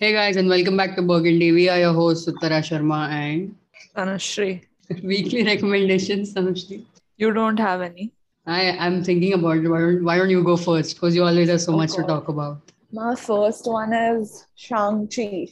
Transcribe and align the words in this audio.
Hey 0.00 0.12
guys, 0.12 0.36
and 0.36 0.48
welcome 0.48 0.76
back 0.76 0.94
to 0.96 1.02
Burgundy. 1.02 1.52
We 1.52 1.68
are 1.68 1.78
your 1.78 1.92
hosts 1.94 2.28
Uttara 2.30 2.60
Sharma 2.68 3.08
and 3.08 3.54
Tanushree, 3.96 4.62
weekly 5.02 5.42
recommendations. 5.44 6.34
Tanushree, 6.34 6.84
you 7.16 7.32
don't 7.32 7.58
have 7.58 7.80
any. 7.80 8.12
I 8.46 8.62
am 8.88 9.02
thinking 9.02 9.32
about 9.32 9.56
it. 9.58 9.68
Why 9.68 9.80
don't, 9.80 10.04
why 10.04 10.16
don't 10.18 10.30
you 10.30 10.42
go 10.44 10.56
first? 10.56 10.94
Because 10.96 11.14
you 11.16 11.24
always 11.24 11.48
have 11.48 11.60
so 11.62 11.72
Oh, 11.72 11.76
much 11.76 11.92
to 11.94 12.02
God. 12.02 12.08
talk 12.08 12.28
about. 12.28 12.60
My 12.92 13.14
first 13.16 13.66
one 13.66 13.92
is 13.92 14.46
Shang-Chi. 14.54 15.48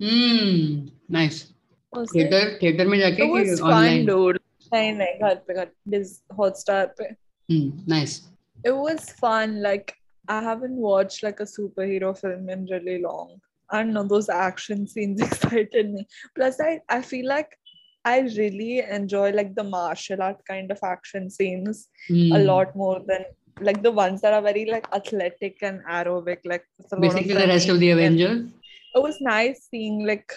Hmm, 0.00 0.86
nice. 1.08 1.52
Was 1.92 2.10
it? 2.14 2.30
Theater, 2.30 2.58
theater 2.60 2.84
में 2.86 2.98
जाके 3.00 3.18
It 3.18 3.30
was 3.30 3.60
कि 3.60 3.60
fun, 3.60 3.72
online? 3.72 4.06
dude. 4.06 4.38
नहीं 4.72 4.92
नहीं 4.96 5.18
घर 5.20 5.34
पे 5.46 5.54
घर 5.54 5.68
Dis 5.88 6.22
Hotstar 6.38 6.90
पे. 6.98 7.16
Hmm, 7.48 7.70
nice. 7.86 8.22
It 8.64 8.70
was 8.76 9.10
fun. 9.24 9.60
Like 9.62 9.94
I 10.28 10.40
haven't 10.42 10.76
watched 10.76 11.22
like 11.24 11.40
a 11.40 11.44
superhero 11.58 12.16
film 12.16 12.48
in 12.48 12.66
really 12.66 13.00
long. 13.02 13.40
I 13.71 13.83
don't 13.83 13.93
know 13.93 14.03
those 14.07 14.29
action 14.29 14.87
scenes 14.87 15.21
excited 15.27 15.91
me. 15.93 16.07
Plus, 16.35 16.59
I 16.59 16.79
I 16.89 17.01
feel 17.01 17.27
like 17.27 17.57
I 18.05 18.19
really 18.37 18.79
enjoy 18.97 19.31
like 19.31 19.55
the 19.55 19.63
martial 19.63 20.21
art 20.21 20.41
kind 20.47 20.71
of 20.71 20.79
action 20.83 21.29
scenes 21.29 21.87
Hmm. 22.07 22.31
a 22.33 22.39
lot 22.39 22.75
more 22.75 22.99
than 23.07 23.25
like 23.61 23.81
the 23.81 23.91
ones 23.91 24.21
that 24.21 24.33
are 24.33 24.41
very 24.41 24.65
like 24.65 24.87
athletic 24.93 25.57
and 25.61 25.79
aerobic. 25.89 26.39
Like 26.45 26.65
it's 26.79 26.91
a 26.91 26.95
lot 26.95 27.01
Basically, 27.01 27.33
the 27.33 27.47
rest 27.47 27.69
of 27.69 27.79
the 27.79 27.91
Avengers. 27.91 28.49
it 28.95 29.01
was 29.01 29.17
nice 29.21 29.67
seeing 29.71 30.05
like 30.05 30.31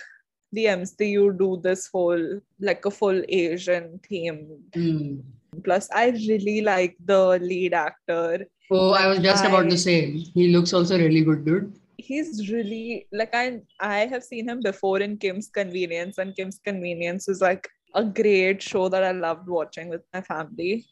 the 0.53 0.65
MCU 0.67 1.37
do 1.39 1.61
this 1.63 1.89
whole 1.93 2.41
like 2.61 2.87
a 2.87 2.91
full 2.91 3.23
Asian 3.29 4.01
theme. 4.09 4.47
Hmm. 4.75 5.17
Plus, 5.65 5.89
I 5.93 6.11
really 6.11 6.61
like 6.63 6.97
the 7.05 7.39
lead 7.43 7.75
actor. 7.75 8.47
Oh, 8.71 8.93
I 8.93 9.07
was 9.09 9.19
just 9.19 9.45
about 9.45 9.67
I- 9.67 9.71
to 9.71 9.79
say 9.79 10.11
he 10.39 10.49
looks 10.57 10.73
also 10.73 10.97
really 10.99 11.23
good, 11.23 11.45
dude. 11.45 11.73
He's 11.99 12.51
really 12.51 13.07
like 13.13 13.35
I 13.35 13.61
I 13.81 14.07
have 14.07 14.23
seen 14.25 14.49
him 14.49 14.61
before 14.61 15.01
in 15.01 15.17
Kim's 15.19 15.49
Convenience, 15.49 16.19
and 16.19 16.35
Kim's 16.37 16.61
Convenience 16.65 17.29
is 17.29 17.41
like 17.41 17.69
a 17.95 18.05
great 18.05 18.63
show 18.63 18.89
that 18.89 19.03
I 19.03 19.11
loved 19.13 19.49
watching 19.49 19.89
with 19.89 20.03
my 20.15 20.21
family. 20.21 20.87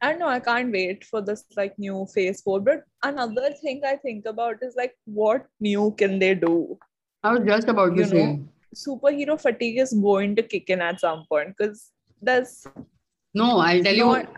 I 0.00 0.12
know, 0.14 0.28
I 0.28 0.38
can't 0.40 0.70
wait 0.72 1.04
for 1.04 1.20
this 1.20 1.44
like 1.56 1.78
new 1.78 2.06
phase 2.14 2.42
four. 2.42 2.60
But 2.60 2.82
another 3.02 3.50
thing 3.62 3.80
I 3.84 3.96
think 3.96 4.26
about 4.26 4.62
is 4.62 4.74
like 4.76 4.94
what 5.06 5.46
new 5.60 5.92
can 5.98 6.18
they 6.18 6.34
do? 6.34 6.78
I 7.22 7.32
was 7.32 7.46
just 7.46 7.68
about 7.68 7.96
to 7.96 8.02
You 8.02 8.04
say. 8.08 8.26
know, 8.26 8.48
superhero 8.74 9.40
fatigue 9.40 9.78
is 9.78 9.92
going 9.94 10.36
to 10.36 10.42
kick 10.42 10.68
in 10.70 10.80
at 10.80 11.00
some 11.00 11.24
point 11.28 11.54
because 11.56 11.90
there's 12.20 12.66
No, 13.34 13.58
I'll 13.58 13.82
tell 13.82 13.94
you. 13.94 14.06
what. 14.06 14.30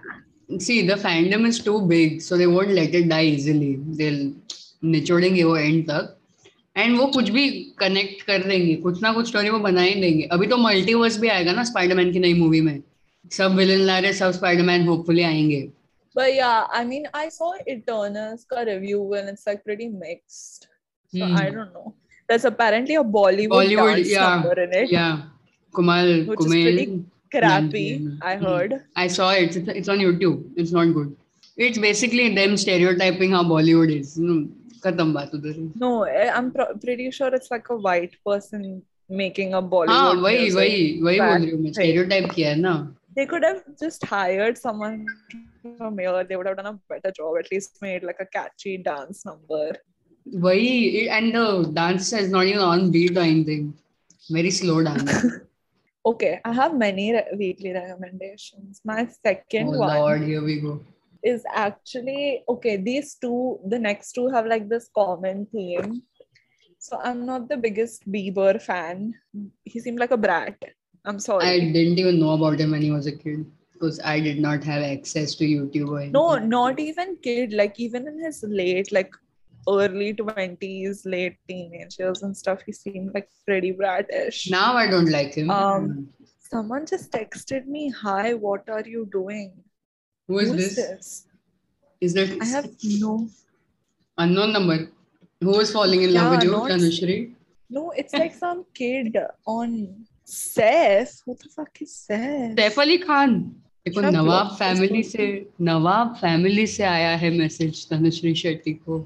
See, 0.58 0.86
the 0.86 0.94
fandom 0.94 1.46
is 1.46 1.58
too 1.60 1.80
big, 1.86 2.20
so 2.22 2.36
they 2.36 2.46
won't 2.46 2.68
let 2.70 2.94
it 2.94 3.08
die 3.08 3.24
easily. 3.24 3.76
They'll 4.00 4.34
निचोड़ेंगे 4.84 5.42
वो 5.44 5.56
and 5.56 5.84
तक 5.90 6.16
and 6.76 6.96
वो 6.98 7.06
कुछ 7.14 7.28
भी 7.30 7.48
connect 7.78 8.22
कर 8.26 8.42
देंगे 8.48 8.74
कुछ 8.86 9.02
ना 9.02 9.12
कुछ 9.12 9.28
स्टोरी 9.28 9.50
वो 9.50 9.58
बना 9.68 9.82
ही 9.82 9.94
देंगे 10.00 10.22
अभी 10.32 10.46
तो 10.46 10.56
मल्टीवर्स 10.56 11.18
भी 11.20 11.28
आएगा 11.28 11.52
ना 11.52 11.64
स्पाइडरमैन 11.64 12.12
की 12.12 12.18
नई 12.18 12.34
मूवी 12.40 12.60
में 12.68 12.78
सब 13.36 13.54
विलन 13.56 13.80
ला 13.86 13.98
रहे 13.98 14.12
सब 14.12 14.30
स्पाइडरमैन 14.40 14.86
होपफुली 14.88 15.22
आएँगे 15.22 15.62
but 16.18 16.28
yeah 16.32 16.66
i 16.78 16.80
mean 16.88 17.06
i 17.20 17.28
saw 17.36 17.46
eternals 17.72 18.42
ka 18.50 18.60
review 18.66 18.98
and 19.20 19.30
it's 19.30 19.46
like 19.48 19.62
pretty 19.68 19.86
mixed 20.02 20.66
so 21.12 21.24
Hmm. 21.24 21.32
i 21.40 21.46
don't 21.54 21.72
know 21.78 21.88
there's 22.28 22.44
apparently 22.50 22.98
a 23.00 23.02
bollywood, 23.16 23.54
Bollywood, 23.54 23.96
dance 23.96 24.12
yeah, 24.12 24.28
number 24.34 24.54
in 24.66 24.76
it 24.82 24.92
या 24.92 25.06
Kumal 25.74 26.12
Which 26.28 26.38
Kumail, 26.44 26.68
is 26.68 26.76
pretty 26.76 26.86
crappy 27.36 27.82
Hmm. 27.96 28.12
i 28.30 28.36
heard 28.44 28.76
I 29.04 29.06
saw 29.16 29.30
it. 29.40 29.56
It's, 29.60 29.72
it's 29.80 29.88
on 29.94 30.04
YouTube. 30.04 30.36
It's 30.62 30.72
not 30.76 30.92
good. 30.98 31.10
It's 31.68 31.78
basically 31.86 32.28
them 32.36 32.56
stereotyping 32.64 33.34
how 33.38 33.42
Bollywood 33.54 33.92
is. 33.96 34.14
Hmm, 34.16 34.38
खत्म 34.83 35.13
बात 35.13 35.31
उधर 35.35 35.57
no 35.83 35.89
I- 36.05 36.29
i'm 36.37 36.51
pro- 36.51 36.73
pretty 36.85 37.09
sure 37.17 37.29
it's 37.39 37.51
like 37.55 37.69
a 37.75 37.77
white 37.87 38.15
person 38.29 38.65
making 39.21 39.53
a 39.53 39.61
हाँ 39.61 39.69
bollywood 39.73 40.23
वही 40.23 40.39
music. 40.39 40.55
वही 40.57 41.01
वही 41.03 41.19
बोल 41.19 41.37
रही 41.41 41.49
हूँ 41.51 41.59
मैं 41.59 41.71
back 41.71 41.79
स्टेरियोटाइप 41.79 42.29
किया 42.35 42.49
है 42.49 42.55
ना 42.59 42.73
they 43.17 43.25
could 43.33 43.45
have 43.49 43.61
just 43.83 44.03
hired 44.13 44.57
someone 44.63 44.97
from 45.77 45.97
here 46.01 46.23
they 46.31 46.37
would 46.39 46.47
have 46.51 46.57
done 46.59 46.67
a 46.71 46.79
better 46.93 47.11
job 47.19 47.37
at 47.43 47.51
least 47.53 47.79
made 47.85 48.03
like 48.09 48.19
a 48.25 48.27
catchy 48.37 48.75
dance 48.89 49.25
number 49.31 49.67
Why? 50.25 50.57
And 51.17 51.33
the 51.35 51.43
dance 51.75 52.13
is 52.13 52.29
not 52.33 52.45
even 52.49 52.59
on 52.63 52.91
beat 52.95 53.17
or 53.17 53.21
anything. 53.21 53.73
Very 54.29 54.51
slow 54.57 54.75
dance. 54.87 55.13
okay 56.09 56.29
i 56.49 56.51
have 56.57 56.75
many 56.81 57.05
re- 57.13 57.37
weekly 57.39 57.71
recommendations 57.77 58.81
my 58.91 58.99
second 59.15 59.67
oh 59.73 59.79
one 59.79 59.95
Lord, 59.97 60.21
here 60.23 60.43
we 60.49 60.55
go. 60.65 60.73
is 61.24 61.44
actually 61.52 62.44
okay 62.48 62.76
these 62.76 63.14
two 63.14 63.58
the 63.66 63.78
next 63.78 64.12
two 64.12 64.28
have 64.28 64.46
like 64.46 64.68
this 64.68 64.88
common 64.94 65.46
theme. 65.52 66.02
So 66.78 67.00
i'm 67.02 67.24
not 67.24 67.48
the 67.48 67.56
biggest 67.56 68.10
bieber 68.10 68.60
fan. 68.60 69.14
He 69.64 69.80
seemed 69.80 69.98
like 69.98 70.10
a 70.10 70.18
brat. 70.18 70.62
I'm 71.06 71.18
sorry. 71.18 71.44
I 71.46 71.58
didn't 71.60 71.98
even 71.98 72.20
know 72.20 72.32
about 72.32 72.60
him 72.60 72.72
when 72.72 72.82
he 72.82 72.90
was 72.90 73.06
a 73.06 73.16
kid 73.16 73.46
because 73.72 74.00
I 74.04 74.20
did 74.20 74.38
not 74.38 74.64
have 74.64 74.82
access 74.82 75.34
to 75.36 75.44
YouTube 75.44 76.12
no 76.12 76.36
not 76.38 76.78
even 76.78 77.16
kid. 77.22 77.52
Like 77.52 77.80
even 77.80 78.06
in 78.06 78.22
his 78.22 78.44
late 78.46 78.92
like 78.92 79.12
early 79.66 80.12
20s 80.12 81.02
late 81.06 81.36
teenage 81.48 81.98
years 81.98 82.22
and 82.22 82.36
stuff 82.36 82.60
he 82.66 82.72
seemed 82.72 83.14
like 83.14 83.28
pretty 83.46 83.72
bratish. 83.72 84.50
Now 84.50 84.74
I 84.74 84.90
don't 84.90 85.10
like 85.10 85.34
him. 85.34 85.50
Um, 85.50 86.08
someone 86.50 86.84
just 86.86 87.10
texted 87.10 87.66
me 87.66 87.88
hi 87.90 88.34
what 88.34 88.68
are 88.68 88.86
you 88.86 89.08
doing 89.10 89.52
Who 90.28 90.38
is 90.38 90.48
Who 90.50 90.56
this? 90.56 91.26
Is 92.00 92.14
that 92.14 92.30
i 92.40 92.44
have 92.46 92.68
no 93.00 93.28
unknown 94.18 94.52
number? 94.52 94.88
Who 95.40 95.58
is 95.60 95.70
falling 95.72 96.02
in 96.02 96.12
love 96.14 96.24
Yeah, 96.24 96.30
with 96.36 96.44
you, 96.44 96.50
not- 96.52 96.70
Tanushri? 96.70 97.18
no 97.70 97.90
it's 98.00 98.12
like 98.14 98.34
some 98.34 98.64
kid 98.74 99.16
on 99.46 99.70
Seth. 100.24 101.20
Who 101.24 101.34
the 101.42 101.48
fuck 101.56 101.80
is 101.86 101.94
Seth? 101.94 102.56
Saif 102.60 102.78
Ali 102.80 102.96
Khan 103.04 103.38
देखो 103.88 104.00
नवाब 104.10 104.54
family 104.58 105.02
से 105.02 105.24
नवाब 105.70 106.14
family 106.20 106.66
से 106.74 106.82
आया 106.90 107.14
है 107.22 107.30
message 107.38 107.86
Tanushree 107.90 108.34
Shetty 108.44 108.72
को 108.88 109.04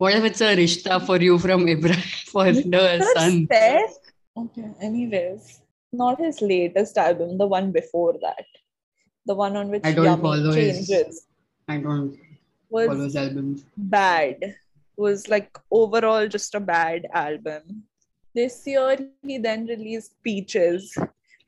What 0.00 0.14
if 0.18 0.24
it's 0.28 0.40
a 0.40 0.54
rishta 0.58 0.94
for 1.08 1.16
you 1.24 1.38
from 1.38 1.68
Ibrahim 1.68 2.14
for 2.30 2.44
the 2.52 2.62
That's 2.70 3.12
son? 3.18 3.36
Seth? 3.52 3.98
Okay, 4.36 4.64
anyways. 4.82 5.60
Not 5.92 6.18
his 6.24 6.40
latest 6.42 6.98
album, 6.98 7.38
the 7.38 7.46
one 7.46 7.70
before 7.76 8.14
that. 8.24 8.46
The 9.26 9.34
one 9.34 9.56
on 9.56 9.70
which 9.70 9.82
I 9.84 9.92
don't 9.92 10.04
Yummy 10.04 10.22
follow 10.22 10.52
his- 10.52 10.90
I 11.68 11.78
don't 11.78 12.16
follow 12.70 12.88
was 12.88 12.98
his 13.04 13.16
albums. 13.16 13.64
bad. 13.76 14.56
Was 14.96 15.28
like 15.28 15.56
overall 15.72 16.28
just 16.28 16.54
a 16.54 16.60
bad 16.60 17.06
album. 17.12 17.84
This 18.34 18.66
year 18.66 18.96
he 19.22 19.38
then 19.38 19.66
released 19.66 20.14
Peaches, 20.22 20.96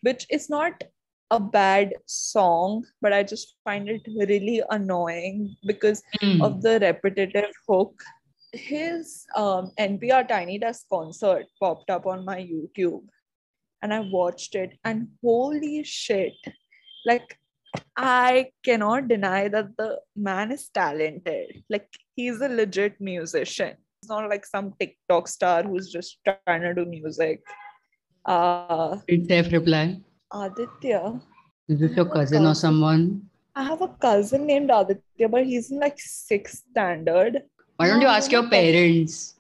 which 0.01 0.27
is 0.31 0.49
not 0.51 0.83
a 1.31 1.39
bad 1.41 1.93
song, 2.07 2.85
but 3.01 3.13
I 3.13 3.23
just 3.23 3.57
find 3.65 3.89
it 3.89 4.03
really 4.17 4.63
annoying 4.71 5.57
because 5.67 6.03
Hmm. 6.21 6.41
of 6.43 6.63
the 6.63 6.79
repetitive 6.81 7.53
hook. 7.69 8.03
His 8.53 9.27
um, 9.37 9.73
NPR 9.79 10.27
Tiny 10.27 10.59
Desk 10.59 10.87
concert 10.89 11.47
popped 11.61 11.91
up 11.91 12.07
on 12.07 12.25
my 12.25 12.39
YouTube 12.41 13.05
and 13.83 13.93
I 13.93 14.01
watched 14.01 14.55
it, 14.55 14.79
and 14.85 15.09
holy 15.23 15.83
shit, 15.85 16.35
like 17.05 17.39
I 17.97 18.51
cannot 18.65 19.09
deny 19.09 19.49
that 19.49 19.77
the 19.77 20.01
man 20.15 20.53
is 20.53 20.69
talented. 20.69 21.63
Like 21.69 21.89
he's 22.15 22.41
a 22.41 22.49
legit 22.49 23.01
musician. 23.01 23.77
It's 24.01 24.09
not 24.09 24.29
like 24.29 24.45
some 24.47 24.75
TikTok 24.79 25.29
star 25.29 25.63
who's 25.63 25.91
just 25.91 26.19
trying 26.25 26.63
to 26.63 26.75
do 26.75 26.85
music. 26.85 27.43
Uh, 28.25 28.99
Did 29.09 29.29
Saif 29.29 29.53
reply? 29.53 30.01
Aditya, 30.33 31.21
Is 31.69 31.81
this 31.81 31.97
your 31.97 32.07
cousin 32.07 32.45
or 32.47 32.55
someone? 32.55 33.31
I 33.55 33.63
have 33.63 33.81
a 33.81 33.89
cousin 33.89 34.47
named 34.47 34.71
Aditya, 34.71 35.29
but 35.29 35.47
he's 35.47 35.71
in 35.71 35.79
like 35.79 35.99
sixth 35.99 36.65
standard. 36.71 37.43
Why 37.77 37.89
don't 37.89 38.01
you 38.01 38.09
ask 38.09 38.31
your 38.31 38.49
parents? 38.49 39.35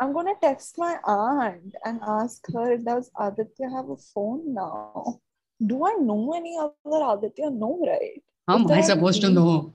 I'm 0.00 0.12
gonna 0.12 0.34
text 0.42 0.76
my 0.78 0.98
aunt 1.04 1.74
and 1.84 2.00
ask 2.06 2.44
her 2.52 2.72
if 2.72 2.84
does 2.84 3.10
Aditya 3.18 3.70
have 3.70 3.88
a 3.88 3.96
phone 3.96 4.52
now. 4.54 5.20
Do 5.64 5.86
I 5.86 5.94
know 6.00 6.32
any 6.34 6.58
other 6.58 7.18
Aditya? 7.18 7.50
No, 7.50 7.78
right? 7.86 8.22
How 8.46 8.56
Is 8.56 8.62
am 8.64 8.70
I 8.70 8.74
there 8.74 8.82
supposed 8.82 9.20
to 9.22 9.30
know? 9.30 9.72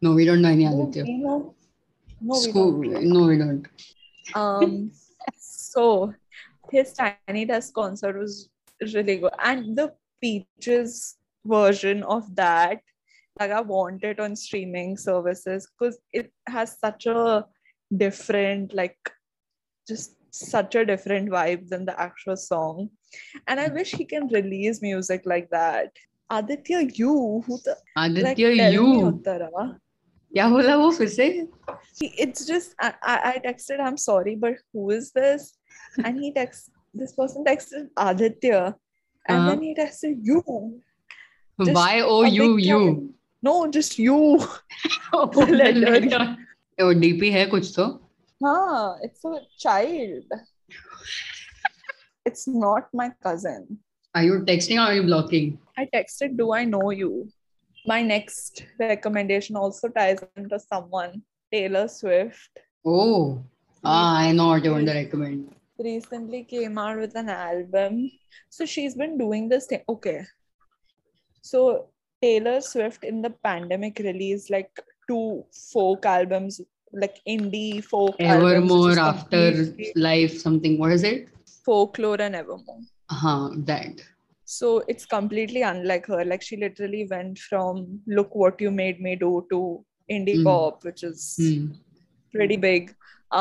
No, 0.00 0.14
we 0.14 0.24
don't 0.24 0.42
know 0.42 0.50
any 0.50 0.64
No, 0.64 0.82
Aditya. 0.82 1.04
we 1.04 1.18
know. 1.18 1.54
No, 2.20 2.34
we 2.34 2.40
School. 2.40 2.82
don't. 2.82 3.04
No, 3.04 3.26
we 3.26 3.38
don't. 3.38 3.66
Um, 4.34 4.90
so 5.38 6.14
his 6.70 6.92
Tiny 6.92 7.44
Desk 7.44 7.72
concert 7.74 8.16
was 8.18 8.48
really 8.80 9.16
good, 9.16 9.32
and 9.42 9.76
the 9.76 9.92
Peaches 10.20 11.16
version 11.44 12.02
of 12.04 12.34
that, 12.36 12.80
like 13.38 13.50
I 13.50 13.60
want 13.60 14.02
it 14.02 14.18
on 14.18 14.34
streaming 14.36 14.96
services 14.96 15.68
because 15.78 15.98
it 16.12 16.32
has 16.48 16.78
such 16.78 17.06
a 17.06 17.44
different, 17.94 18.74
like, 18.74 18.98
just 19.86 20.16
such 20.30 20.74
a 20.74 20.84
different 20.84 21.28
vibe 21.30 21.68
than 21.68 21.84
the 21.84 21.98
actual 22.00 22.36
song, 22.36 22.90
and 23.47 23.59
I 23.59 23.67
wish 23.69 23.91
he 24.01 24.05
can 24.05 24.27
release 24.27 24.81
music 24.81 25.21
like 25.25 25.49
that. 25.51 25.91
Aditya, 26.29 26.81
you 26.95 27.43
who 27.45 27.57
the 27.65 27.75
like 27.97 28.39
Aditya, 28.39 28.55
tell 28.55 28.71
me 28.71 28.99
you. 28.99 29.11
Uttara. 29.11 29.49
क्या 30.33 30.47
बोला 30.49 30.75
वो 30.79 30.91
फिर 30.97 31.07
से 31.09 31.25
He- 32.01 32.13
it's 32.25 32.45
just 32.45 32.73
I, 32.79 32.93
I 33.13 33.15
I 33.31 33.39
texted 33.45 33.81
i'm 33.85 33.97
sorry 34.03 34.35
but 34.43 34.55
who 34.73 34.85
is 34.97 35.11
this 35.17 35.57
and 36.05 36.19
he 36.23 36.29
texts 36.37 36.69
this 37.01 37.11
person 37.17 37.43
texted 37.49 37.89
Aditya, 37.97 38.61
and 39.27 39.37
Uh-huh. 39.37 39.49
then 39.49 39.61
he 39.61 39.73
texted 39.75 40.15
you. 40.29 40.41
Just 41.61 41.75
Why 41.75 42.01
oh 42.01 42.23
a 42.23 42.29
you 42.29 42.47
big 42.55 42.65
you? 42.65 43.13
No, 43.43 43.55
just 43.79 43.99
you. 43.99 44.17
Oh, 45.13 45.25
letter. 45.59 46.37
Oh, 46.79 46.93
DP 47.03 47.29
है 47.31 47.45
कुछ 47.53 47.73
तो 47.77 47.85
Huh, 48.43 48.95
it's 49.07 49.23
a 49.25 49.33
child. 49.65 50.23
it's 52.26 52.46
not 52.48 52.88
my 52.92 53.10
cousin. 53.22 53.78
Are 54.14 54.24
you 54.24 54.40
texting 54.40 54.76
or 54.76 54.90
are 54.90 54.94
you 54.94 55.02
blocking? 55.04 55.58
I 55.78 55.88
texted, 55.94 56.36
Do 56.36 56.52
I 56.52 56.64
know 56.64 56.90
you? 56.90 57.28
My 57.86 58.02
next 58.02 58.64
recommendation 58.80 59.56
also 59.56 59.88
ties 59.88 60.18
into 60.36 60.58
someone, 60.58 61.22
Taylor 61.52 61.86
Swift. 61.86 62.50
Oh, 62.84 63.44
ah, 63.84 64.18
I 64.18 64.32
know 64.32 64.48
what 64.48 64.64
you 64.64 64.72
want 64.72 64.86
to 64.86 64.94
recommend. 64.94 65.54
Recently 65.78 66.42
came 66.44 66.78
out 66.78 66.98
with 66.98 67.14
an 67.14 67.28
album. 67.28 68.10
So 68.48 68.66
she's 68.66 68.94
been 68.94 69.16
doing 69.18 69.48
this 69.48 69.66
thing. 69.66 69.82
Okay. 69.88 70.22
So 71.42 71.90
Taylor 72.20 72.60
Swift 72.60 73.04
in 73.04 73.22
the 73.22 73.30
pandemic 73.30 74.00
released 74.00 74.50
like 74.50 74.70
two 75.08 75.44
folk 75.72 76.06
albums, 76.06 76.60
like 76.92 77.20
indie 77.28 77.84
folk 77.84 78.16
Evermore 78.18 78.90
is 78.90 78.98
after 78.98 79.74
life 79.94 80.38
something. 80.38 80.78
What 80.78 80.92
is 80.92 81.04
it? 81.04 81.28
Folklore 81.66 82.20
and 82.26 82.34
evermore. 82.42 82.80
Uh-huh, 83.14 83.50
that. 83.70 84.02
So 84.44 84.68
it's 84.92 85.06
completely 85.16 85.62
unlike 85.62 86.06
her. 86.06 86.24
Like 86.24 86.42
she 86.48 86.56
literally 86.56 87.06
went 87.10 87.38
from 87.38 88.00
look 88.18 88.34
what 88.42 88.60
you 88.66 88.70
made 88.82 89.00
me 89.06 89.16
do 89.16 89.30
to 89.52 89.60
indie 90.16 90.36
Mm. 90.40 90.44
pop, 90.48 90.84
which 90.88 91.02
is 91.10 91.24
Hmm. 91.40 91.64
pretty 92.36 92.56
big 92.68 92.92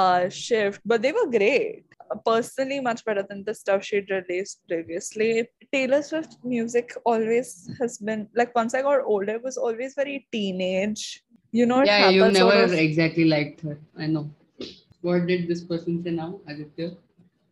uh 0.01 0.30
shift. 0.30 0.81
But 0.94 1.01
they 1.04 1.12
were 1.18 1.27
great. 1.38 1.83
Personally, 2.30 2.80
much 2.88 3.04
better 3.06 3.24
than 3.30 3.44
the 3.50 3.54
stuff 3.60 3.83
she'd 3.89 4.10
released 4.16 4.60
previously. 4.72 5.30
Taylor 5.75 6.01
Swift 6.10 6.33
music 6.56 6.92
always 7.12 7.51
has 7.80 7.98
been 8.10 8.27
like 8.42 8.56
once 8.62 8.74
I 8.80 8.81
got 8.88 9.06
older, 9.13 9.36
it 9.39 9.44
was 9.50 9.57
always 9.69 9.94
very 10.01 10.18
teenage. 10.38 11.06
You 11.60 11.66
know, 11.72 11.83
Yeah, 11.83 12.10
you 12.10 12.22
happens 12.22 12.38
sort 12.39 12.54
never 12.56 12.63
of- 12.74 12.80
exactly 12.88 13.25
liked 13.36 13.62
her. 13.69 13.77
I 14.06 14.07
know. 14.07 14.25
What 15.01 15.27
did 15.31 15.48
this 15.54 15.63
person 15.72 16.04
say 16.04 16.12
now, 16.22 16.30
Aditya? 16.48 16.92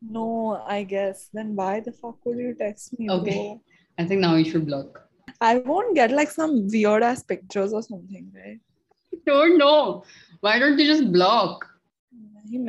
No, 0.09 0.63
I 0.67 0.83
guess. 0.83 1.29
Then 1.33 1.55
why 1.55 1.79
the 1.79 1.91
fuck 1.91 2.17
would 2.25 2.37
you 2.37 2.53
text 2.53 2.97
me? 2.99 3.09
Okay. 3.09 3.31
bro? 3.31 3.61
I 3.97 4.05
think 4.05 4.21
now 4.21 4.35
you 4.35 4.49
should 4.49 4.65
block. 4.65 5.07
I 5.41 5.57
won't 5.57 5.95
get 5.95 6.11
like 6.11 6.31
some 6.31 6.67
weird 6.69 7.03
ass 7.03 7.23
pictures 7.23 7.73
or 7.73 7.81
something, 7.83 8.31
right? 8.35 8.59
Don't 9.25 9.57
know. 9.57 10.03
Why 10.41 10.59
don't 10.59 10.77
you 10.79 10.85
just 10.85 11.11
block? 11.11 11.65
He 12.49 12.59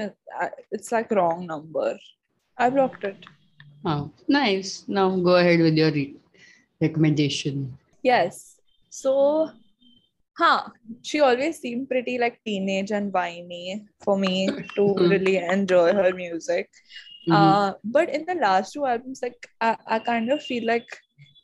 I- 0.41 0.51
it's 0.71 0.93
like 0.93 1.11
wrong 1.11 1.47
number. 1.47 1.99
I 2.57 2.71
blocked 2.71 3.05
it. 3.05 3.17
Oh, 3.85 4.11
nice. 4.29 4.85
Now 4.89 5.11
go 5.17 5.37
ahead 5.37 5.61
with 5.61 5.75
your 5.75 5.91
re- 5.93 6.17
recommendation. 6.81 7.77
Yes. 8.03 8.57
So, 8.91 9.51
huh? 10.39 10.69
She 11.03 11.21
always 11.21 11.59
seemed 11.59 11.89
pretty 11.89 12.19
like 12.19 12.41
teenage 12.45 12.93
and 12.93 13.13
whiny 13.13 13.85
for 14.01 14.17
me 14.17 14.49
to 14.77 14.95
really 14.99 15.37
enjoy 15.39 15.93
her 15.93 16.13
music. 16.15 16.71
Mhm. 17.29 17.35
Uh, 17.35 17.75
but 17.85 18.09
in 18.11 18.25
the 18.27 18.35
last 18.35 18.73
two 18.73 18.85
albums, 18.87 19.21
like 19.23 19.49
I, 19.61 19.77
I 19.87 19.99
kind 19.99 20.31
of 20.31 20.43
feel 20.43 20.67
like 20.67 20.87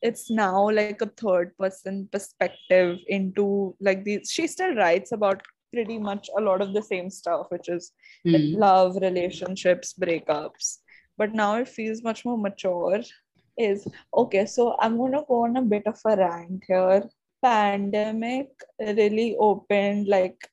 it's 0.02 0.30
now 0.30 0.70
like 0.70 1.00
a 1.02 1.06
third 1.06 1.56
person 1.58 2.08
perspective 2.12 2.98
into 3.08 3.74
like 3.80 4.04
these. 4.04 4.30
She 4.30 4.46
still 4.46 4.74
writes 4.74 5.12
about 5.12 5.42
pretty 5.72 5.98
much 5.98 6.28
a 6.36 6.40
lot 6.40 6.60
of 6.60 6.72
the 6.74 6.82
same 6.82 7.10
stuff, 7.10 7.46
which 7.50 7.68
is 7.68 7.92
like, 8.24 8.42
Hmm. 8.42 8.60
love, 8.60 8.96
relationships, 9.00 9.94
breakups. 9.94 10.78
But 11.16 11.32
now 11.34 11.56
it 11.56 11.68
feels 11.68 12.02
much 12.02 12.24
more 12.24 12.38
mature. 12.38 13.00
Is 13.58 13.86
okay, 14.14 14.46
so 14.46 14.76
I'm 14.78 14.96
gonna 14.96 15.22
go 15.28 15.44
on 15.44 15.56
a 15.56 15.62
bit 15.62 15.86
of 15.86 16.00
a 16.06 16.16
rant 16.16 16.64
here. 16.66 17.02
Pandemic 17.42 18.48
really 18.78 19.36
opened 19.38 20.08
like, 20.08 20.48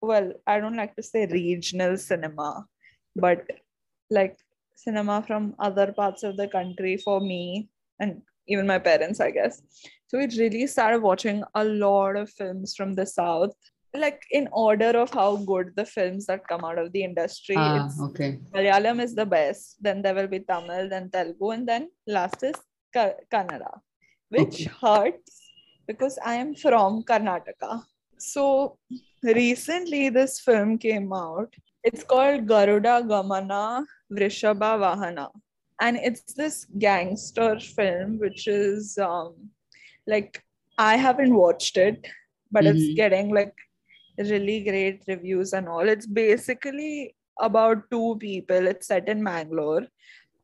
well, 0.00 0.32
I 0.46 0.58
don't 0.60 0.76
like 0.76 0.96
to 0.96 1.02
say 1.02 1.26
regional 1.26 1.96
cinema, 1.98 2.66
but 3.14 3.44
like 4.10 4.36
cinema 4.76 5.22
from 5.26 5.54
other 5.58 5.92
parts 5.92 6.22
of 6.22 6.36
the 6.36 6.48
country 6.48 6.96
for 6.96 7.20
me 7.20 7.68
and 8.00 8.22
even 8.48 8.66
my 8.66 8.78
parents, 8.78 9.20
I 9.20 9.30
guess. 9.30 9.62
So 10.06 10.18
we 10.18 10.26
really 10.38 10.66
started 10.68 11.02
watching 11.02 11.42
a 11.54 11.64
lot 11.64 12.16
of 12.16 12.30
films 12.30 12.74
from 12.76 12.94
the 12.94 13.06
south 13.06 13.54
like 13.94 14.22
in 14.30 14.48
order 14.52 14.90
of 15.02 15.10
how 15.10 15.36
good 15.36 15.72
the 15.74 15.84
films 15.84 16.26
that 16.26 16.46
come 16.46 16.64
out 16.64 16.78
of 16.78 16.92
the 16.92 17.02
industry. 17.02 17.56
Ah, 17.58 17.88
okay. 18.06 18.38
Malayalam 18.54 19.00
is 19.02 19.14
the 19.14 19.24
best. 19.24 19.76
Then 19.80 20.02
there 20.02 20.14
will 20.14 20.26
be 20.26 20.40
Tamil, 20.40 20.88
then 20.90 21.10
Telugu, 21.10 21.50
and 21.50 21.66
then 21.66 21.88
last 22.06 22.42
is 22.42 22.54
Ka- 22.92 23.18
Kannada, 23.32 23.72
which 24.28 24.66
Okay. 24.66 24.70
hurts 24.82 25.40
because 25.86 26.18
I 26.24 26.34
am 26.34 26.54
from 26.54 27.02
Karnataka. 27.04 27.82
So 28.18 28.78
recently, 29.22 30.08
this 30.10 30.40
film 30.40 30.78
came 30.78 31.12
out. 31.12 31.54
It's 31.82 32.04
called 32.04 32.46
Garuda 32.46 33.02
Gamana 33.12 33.84
Vrishabha 34.12 34.70
Vahana, 34.84 35.30
and 35.80 35.96
it's 35.96 36.32
this 36.34 36.66
gangster 36.78 37.58
film, 37.60 38.18
which 38.18 38.46
is 38.46 38.98
um, 38.98 39.34
like 40.06 40.42
I 40.78 40.96
haven't 40.96 41.34
watched 41.34 41.76
it, 41.76 42.06
but 42.50 42.66
it's 42.66 42.82
Mhm. 42.90 42.96
getting 42.96 43.34
like 43.34 43.54
really 44.18 44.60
great 44.64 45.02
reviews 45.08 45.52
and 45.52 45.68
all. 45.68 45.88
It's 45.88 46.06
basically 46.06 47.14
about 47.40 47.90
two 47.90 48.16
people. 48.20 48.66
It's 48.66 48.86
set 48.88 49.08
in 49.08 49.22
Mangalore. 49.22 49.86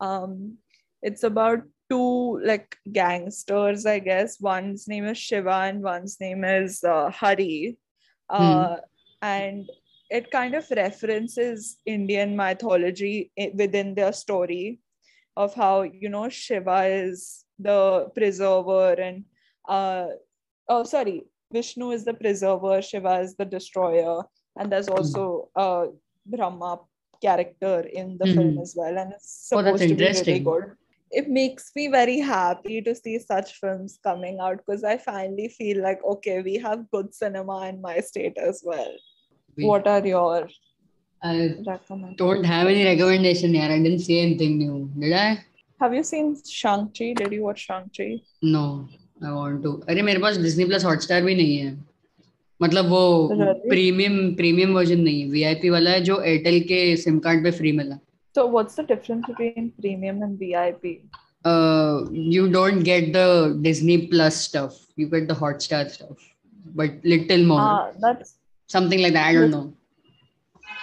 Um, 0.00 0.58
it's 1.02 1.22
about 1.22 1.62
two 1.88 2.40
like 2.44 2.76
gangsters, 2.90 3.86
I 3.86 3.98
guess. 3.98 4.40
One's 4.40 4.88
name 4.88 5.04
is 5.06 5.18
Shiva 5.18 5.56
and 5.68 5.82
one's 5.82 6.18
name 6.20 6.44
is 6.44 6.82
uh, 6.84 7.10
Hari. 7.10 7.78
Uh, 8.28 8.76
And 9.22 9.70
it 10.18 10.30
kind 10.30 10.54
of 10.54 10.70
references 10.76 11.78
Indian 11.86 12.36
mythology 12.36 13.32
within 13.54 13.94
their 13.94 14.12
story 14.12 14.80
of 15.36 15.54
how, 15.54 15.82
you 15.82 16.10
know, 16.10 16.28
Shiva 16.28 16.84
is 16.86 17.44
the 17.58 18.10
preserver 18.14 18.92
and, 19.00 19.24
uh, 19.66 20.06
oh, 20.68 20.84
sorry, 20.84 21.22
Vishnu 21.52 21.90
is 21.92 22.04
the 22.04 22.14
preserver, 22.14 22.82
Shiva 22.82 23.20
is 23.20 23.34
the 23.36 23.46
destroyer, 23.46 24.22
and 24.58 24.70
there's 24.70 24.88
also 24.88 25.48
a 25.56 25.86
Brahma 26.26 26.80
character 27.22 27.80
in 28.00 28.18
the 28.18 28.26
film 28.26 28.56
Mhm. 28.56 28.62
as 28.62 28.74
well, 28.76 28.98
and 28.98 29.12
it's 29.12 29.48
Oh, 29.52 29.62
supposed 29.62 29.78
that's 29.78 29.90
to 29.90 29.94
be 29.94 30.04
really 30.04 30.08
interesting. 30.08 30.44
good. 30.44 30.64
It 31.10 31.28
makes 31.28 31.70
me 31.76 31.88
very 31.88 32.18
happy 32.18 32.82
to 32.82 32.94
see 32.94 33.18
such 33.18 33.54
films 33.62 33.98
coming 34.02 34.38
out 34.40 34.58
because 34.58 34.84
I 34.92 34.96
finally 34.98 35.48
feel 35.48 35.82
like 35.82 36.04
okay, 36.12 36.36
we 36.42 36.54
have 36.66 36.90
good 36.90 37.14
cinema 37.14 37.56
in 37.68 37.80
my 37.80 37.96
state 38.00 38.38
as 38.50 38.62
well 38.64 38.92
We- 39.57 39.65
What 39.65 39.87
are 39.87 40.05
your 40.05 40.47
I 41.21 41.55
recommendations? 41.65 42.17
don't 42.17 42.43
have 42.43 42.67
any 42.67 42.83
recommendation 42.85 43.53
here. 43.53 43.69
I 43.75 43.79
didn't 43.85 43.99
see 44.07 44.19
anything 44.19 44.57
new. 44.59 44.75
Did 45.03 45.13
I? 45.13 45.43
Have 45.81 45.93
you 45.93 46.03
seen 46.03 46.35
Shang-Chi? 46.59 47.13
Did 47.21 47.31
you 47.37 47.43
watch 47.43 47.65
Shang-Chi? 47.65 48.09
No. 48.43 48.65
I 49.27 49.31
want 49.33 49.63
to. 49.63 49.69
अरे 49.89 50.01
मेरे 50.07 50.19
पास 50.21 50.37
Disney 50.37 50.65
plus 50.65 50.83
Hotstar 50.85 51.23
भी 51.23 51.33
नहीं 51.35 51.57
है 51.57 51.71
मतलब 52.61 52.85
वो 52.89 52.99
Really? 53.31 53.69
Premium 53.69 54.17
premium 54.35 54.73
version 54.75 54.99
नहीं 55.07 55.21
है 55.21 55.27
VIP 55.29 55.69
वाला 55.69 55.91
है 55.91 56.01
जो 56.09 56.19
एयरटेल 56.21 56.59
के 56.71 56.79
सिम 57.03 57.17
कार्ड 57.27 57.43
पे 57.43 57.51
फ्री 57.61 57.71
मिला 57.79 57.97
So 58.35 58.45
what's 58.55 58.75
the 58.79 58.83
difference 58.91 59.25
between 59.31 59.71
premium 59.81 60.21
and 60.27 60.37
VIP? 60.43 60.91
uh, 61.51 62.05
you 62.35 62.43
don't 62.57 62.83
get 62.89 63.11
the 63.13 63.25
Disney 63.67 63.97
Plus 64.11 64.35
stuff. 64.49 64.77
You 65.01 65.07
get 65.13 65.27
the 65.31 65.37
Hotstar 65.41 65.81
stuff, 65.95 66.27
but 66.81 67.05
little 67.13 67.45
more, 67.51 67.59
Ah, 67.61 67.91
that's 68.05 68.35
something 68.71 69.01
like 69.01 69.13
that. 69.13 69.27
I 69.27 69.33
don't 69.33 69.51
That's- 69.51 69.65
know. 69.65 69.73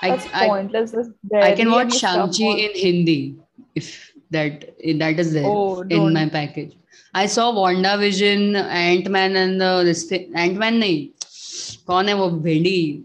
I, 0.03 0.09
that's 0.11 0.27
I, 0.35 0.47
pointless. 0.49 0.91
There's 0.91 1.07
I 1.09 1.11
barely 1.25 1.57
can 1.57 1.71
watch 1.71 1.87
any 1.91 1.99
stuff 1.99 2.35
Shang-Chi 2.37 2.53
on- 2.53 2.59
in 2.59 2.73
Hindi 2.85 3.37
if 3.75 4.13
that 4.31 4.75
if 4.79 4.99
that 4.99 5.19
is 5.19 5.33
there 5.33 5.45
Oh, 5.47 5.81
in 5.83 5.89
don't. 5.89 6.13
my 6.13 6.29
package. 6.29 6.77
I 7.15 7.27
saw 7.27 7.53
WandaVision, 7.53 8.55
Ant-Man 8.57 9.37
and 9.37 9.61
the 9.61 9.83
this 9.85 10.05
thing, 10.05 10.31
Ant-Man 10.35 10.79
नहीं 10.81 11.09
कौन 11.89 12.09
है 12.09 12.15
वो 12.21 12.29
भेड़ी 12.43 13.05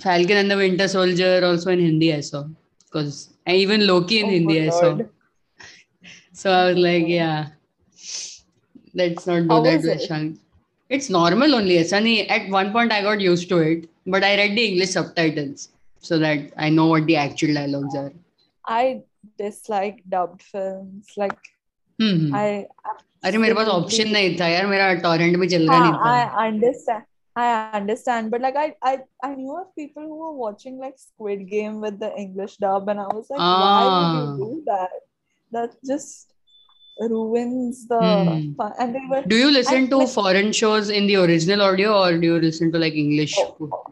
Falcon 0.00 0.36
and 0.38 0.50
the 0.50 0.56
Winter 0.56 0.88
Soldier 0.88 1.40
also 1.44 1.70
in 1.70 1.78
Hindi 1.80 2.12
I 2.12 2.20
saw 2.20 2.44
because 2.84 3.28
even 3.46 3.86
Loki 3.86 4.18
in 4.20 4.26
Oh 4.26 4.30
Hindi 4.30 4.60
my 4.60 4.66
I 4.66 4.70
saw. 4.70 4.94
God. 4.94 5.08
So 6.32 6.50
I 6.50 6.64
was 6.70 6.76
like, 6.76 7.06
yeah, 7.06 7.46
let's 8.92 9.26
not 9.26 9.42
do 9.42 9.48
How 9.48 9.60
that 9.62 9.76
was 9.76 9.84
with 9.86 10.00
it? 10.00 10.06
Shang. 10.08 10.38
It's 10.90 11.08
normal 11.10 11.54
only. 11.54 11.82
Sunny, 11.84 12.28
at 12.28 12.48
one 12.50 12.72
point 12.72 12.92
I 12.92 13.02
got 13.02 13.20
used 13.20 13.48
to 13.50 13.58
it, 13.58 13.88
but 14.06 14.22
I 14.22 14.36
read 14.36 14.56
the 14.56 14.66
English 14.72 14.90
subtitles 14.90 15.68
so 15.98 16.18
that 16.18 16.52
I 16.56 16.68
know 16.70 16.86
what 16.86 17.06
the 17.06 17.16
actual 17.16 17.54
dialogues 17.54 17.94
are. 17.96 18.12
I 18.66 19.02
dislike 19.38 20.02
dubbed 20.08 20.42
films. 20.42 21.12
Like 21.16 21.38
Hmm. 22.02 22.34
I 22.34 22.66
अरे 23.24 23.38
मेरे 23.38 23.54
पास 23.54 23.66
absolutely- 23.66 23.84
option 23.84 24.08
नहीं 24.12 24.36
था 24.38 24.46
यार 24.48 24.66
मेरा 24.66 24.92
torrent 25.02 25.36
भी 25.40 25.46
चल 25.48 25.68
रहा 25.68 25.78
नहीं 25.82 25.92
हाँ, 25.92 26.24
था 26.30 26.40
I 26.42 26.48
understand. 26.52 27.04
I 27.42 27.46
understand, 27.78 28.30
but 28.32 28.40
like 28.46 28.56
I, 28.62 28.64
I, 28.88 28.98
I 29.28 29.34
knew 29.36 29.54
of 29.60 29.70
people 29.78 30.02
who 30.02 30.16
were 30.24 30.32
watching 30.40 30.76
like 30.78 30.98
Squid 31.04 31.40
Game 31.52 31.80
with 31.84 31.98
the 32.02 32.10
English 32.24 32.56
dub, 32.64 32.88
and 32.88 33.00
I 33.00 33.06
was 33.14 33.30
like, 33.30 33.40
why 33.40 33.80
would 33.84 33.94
Ah. 33.94 34.18
you 34.18 34.36
do 34.42 34.62
that? 34.66 35.00
That 35.56 35.72
just 35.92 36.27
ruins 37.07 37.87
the 37.87 37.99
Hmm. 37.99 38.53
fun. 38.53 38.73
And 38.79 38.93
they 38.95 39.01
were 39.09 39.21
Do 39.27 39.35
you 39.37 39.51
listen 39.51 39.83
I- 39.85 39.87
to 39.87 39.97
like- 39.97 40.09
foreign 40.09 40.51
shows 40.51 40.89
in 40.89 41.07
the 41.07 41.15
original 41.17 41.61
audio 41.61 41.97
or 42.03 42.17
do 42.17 42.25
you 42.27 42.39
listen 42.39 42.71
to 42.73 42.79
like 42.79 42.93
English? 42.93 43.35
Oh, 43.39 43.83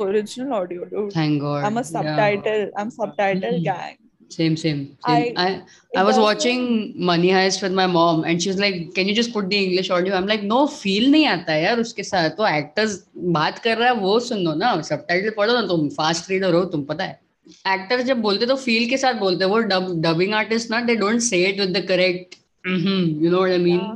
original 0.00 0.52
audio, 0.54 0.84
dude. 0.84 1.12
Thank 1.12 1.40
God. 1.42 1.64
I'm 1.64 1.76
a 1.76 1.84
subtitle. 1.84 2.62
Yeah. 2.64 2.70
I'm 2.76 2.90
subtitle 2.90 3.58
Mhm. 3.58 3.64
gang. 3.64 3.98
Same, 4.30 4.56
same, 4.56 4.78
same. 5.06 5.14
I- 5.14 5.32
I, 5.36 6.00
I 6.00 6.02
was 6.02 6.18
watching 6.18 6.94
Money 6.96 7.28
Heist 7.28 7.62
with 7.62 7.72
my 7.72 7.86
mom 7.86 8.24
and 8.24 8.40
she's 8.42 8.58
like, 8.58 8.94
can 8.94 9.06
you 9.06 9.14
just 9.14 9.32
put 9.34 9.50
the 9.50 9.58
English 9.64 9.90
audio? 9.90 10.14
I'm 10.14 10.26
like, 10.26 10.42
no, 10.42 10.60
feel 10.66 11.10
नहीं 11.14 11.26
आता 11.32 11.54
यार 11.54 11.80
उसके 11.80 12.02
साथ 12.10 12.30
तो 12.38 12.46
actors 12.50 12.94
बात 13.38 13.58
कर 13.66 13.76
रहा 13.78 13.88
है 13.88 13.94
वो 14.00 14.18
सुन 14.28 14.42
ना 14.58 14.72
subtitle 14.90 15.36
पढ़ो 15.36 15.52
ना 15.60 15.66
तुम 15.74 15.88
fast 15.98 16.30
reader 16.32 16.52
हो 16.54 16.64
तुम 16.76 16.84
पता 16.92 17.04
है 17.04 17.20
एक्टर 17.68 18.00
जब 18.08 18.20
बोलते 18.22 18.46
तो 18.46 18.56
फील 18.64 18.88
के 18.90 18.96
साथ 18.96 19.14
बोलते 19.20 19.44
हैं 19.44 19.50
वो 19.50 19.58
डब 19.74 19.92
डबिंग 20.02 20.34
आर्टिस्ट 20.34 20.70
ना 20.70 20.80
they 20.90 20.96
don't 20.96 21.20
say 21.28 21.44
it 21.48 21.60
with 21.60 21.76
the 21.76 21.86
correct 21.88 22.34
you 22.66 23.30
know 23.30 23.38
what 23.38 23.50
I 23.50 23.58
mean 23.58 23.78
हाँ, 23.80 23.94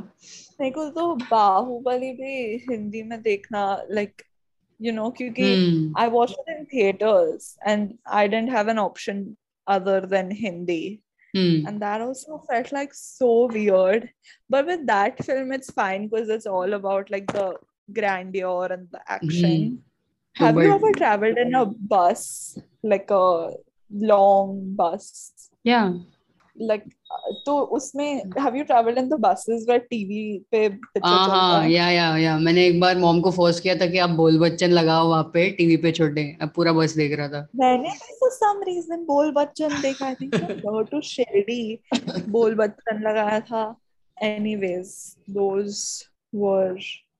मेरे 0.61 0.71
को 0.71 0.89
तो 0.99 1.13
बाहुबली 1.31 2.11
भी 2.21 2.35
हिंदी 2.69 3.03
में 3.03 3.21
देखना 3.21 3.65
like 3.99 4.23
you 4.79 4.93
know 4.99 5.09
क्योंकि 5.17 5.45
Hmm. 5.55 5.83
I 6.03 6.07
watched 6.13 6.39
it 6.41 6.49
in 6.55 6.65
theaters 6.71 7.45
and 7.73 7.93
I 8.21 8.27
didn't 8.27 8.51
have 8.55 8.67
an 8.73 8.79
option 8.81 9.21
other 9.67 9.99
than 10.15 10.29
Hindi. 10.41 10.81
And 11.69 11.81
that 11.81 12.01
also 12.01 12.37
felt 12.49 12.71
like 12.75 12.93
so 12.97 13.31
weird. 13.55 14.05
But 14.49 14.69
with 14.71 14.85
that 14.89 15.23
film, 15.25 15.51
it's 15.57 15.71
fine 15.79 16.05
because 16.07 16.29
it's 16.35 16.47
all 16.57 16.75
about 16.77 17.09
like 17.15 17.33
the 17.33 17.47
grandeur 17.89 18.67
and 18.75 18.87
the 18.91 19.01
action. 19.15 19.65
Have 20.35 20.55
you 20.63 20.71
ever 20.75 20.91
traveled 20.93 21.37
in 21.37 21.53
a 21.55 21.65
bus, 21.65 22.23
like 22.89 23.11
a 23.11 23.23
long 23.91 24.75
bus? 24.75 25.09
yeah 25.63 25.93
Like, 26.59 26.85
uh, 27.15 27.33
तो 27.45 27.55
उसमें 27.77 28.31
have 28.43 28.55
you 28.55 28.63
traveled 28.65 28.97
in 28.97 29.09
the 29.09 29.17
buses 29.23 29.65
where 29.67 29.81
TV 29.91 30.41
पे 30.51 30.69
picture 30.69 31.03
हाँ 31.05 31.27
हाँ 31.27 31.61
है? 31.63 31.71
या 31.71 31.89
या 31.89 32.05
या 32.17 32.37
मैंने 32.39 32.65
एक 32.67 32.79
बार 32.81 32.97
मॉम 32.97 33.19
को 33.21 33.31
फोर्स 33.31 33.59
किया 33.59 33.75
था 33.81 33.85
कि 33.91 33.97
आप 34.05 34.09
बोल 34.19 34.39
बच्चन 34.39 34.71
लगाओ 34.71 35.07
वहाँ 35.09 35.23
पे 35.33 35.49
टीवी 35.57 35.77
पे 35.83 35.91
छोटे 35.91 36.23
अब 36.41 36.51
पूरा 36.55 36.73
बस 36.73 36.95
देख 36.97 37.17
रहा 37.17 37.27
था 37.29 37.47
मैंने 37.55 37.91
for 38.21 38.29
some 38.37 38.63
reason 38.69 39.05
बोल 39.07 39.31
बच्चन 39.31 39.81
देखा 39.81 40.13
थी 40.21 40.29
go 40.63 40.83
to 40.93 41.01
शिरडी 41.09 41.79
बोल 42.37 42.55
बच्चन 42.55 43.03
लगाया 43.09 43.39
था 43.51 43.75
anyways 44.17 45.17
those 45.39 46.07
were 46.33 46.75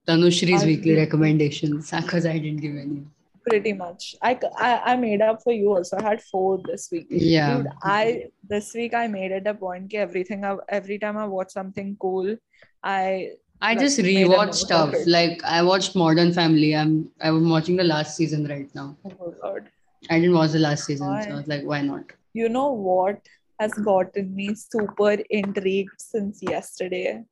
Tanushri's 0.07 0.65
weekly 0.65 0.95
recommendations 0.95 1.91
because 1.91 2.25
I 2.25 2.37
didn't 2.39 2.61
give 2.61 2.75
any. 2.75 3.01
Pretty 3.47 3.73
much 3.73 4.15
I, 4.21 4.31
I 4.57 4.69
I 4.91 4.95
made 4.95 5.21
up 5.21 5.41
for 5.43 5.53
you 5.53 5.69
also 5.75 5.97
I 5.97 6.03
had 6.09 6.21
four 6.31 6.59
this 6.69 6.87
week 6.91 7.07
Yeah. 7.09 7.57
dude 7.57 7.67
I 7.83 8.25
this 8.53 8.73
week 8.79 8.93
I 8.93 9.07
made 9.07 9.31
it 9.39 9.47
a 9.47 9.53
point 9.53 9.91
that 9.91 9.97
everything 10.07 10.43
I, 10.45 10.55
every 10.79 10.97
time 10.99 11.17
I 11.17 11.25
watch 11.25 11.51
something 11.51 11.95
cool 12.05 12.35
I 12.83 13.31
I 13.59 13.69
Like, 13.73 13.79
just 13.83 13.97
rewatch 14.07 14.53
stuff. 14.53 14.93
Like 15.07 15.39
I 15.43 15.63
watched 15.67 15.95
Modern 16.01 16.31
Family. 16.33 16.75
I'm 16.81 16.91
I'm 17.19 17.49
watching 17.53 17.75
the 17.77 17.85
last 17.91 18.15
season 18.15 18.45
right 18.47 18.69
now. 18.79 18.95
oh 19.21 19.33
lord 19.43 19.69
I 20.11 20.19
didn't 20.19 20.35
watch 20.35 20.51
the 20.51 20.59
last 20.59 20.85
season, 20.85 21.07
so 21.23 21.31
I 21.31 21.37
was 21.37 21.47
like, 21.53 21.63
why 21.71 21.81
not? 21.81 22.11
you 22.39 22.49
know 22.55 22.67
what 22.87 23.29
has 23.61 23.73
gotten 23.87 24.27
me 24.39 24.47
super 24.53 25.13
intrigued 25.37 25.99
since 26.03 26.43
yesterday 26.49 27.23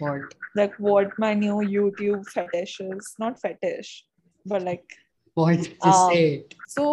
What? 0.00 0.34
like 0.60 0.74
what 0.88 1.14
my 1.24 1.32
new 1.44 1.54
YouTube 1.74 2.26
fetish 2.34 2.74
is 2.86 3.06
not 3.22 3.40
fetish 3.44 3.90
but 4.52 4.62
like 4.70 4.84
What? 5.40 5.58
Just 5.58 6.02
Um, 6.02 6.12
say 6.12 6.44
so 6.74 6.84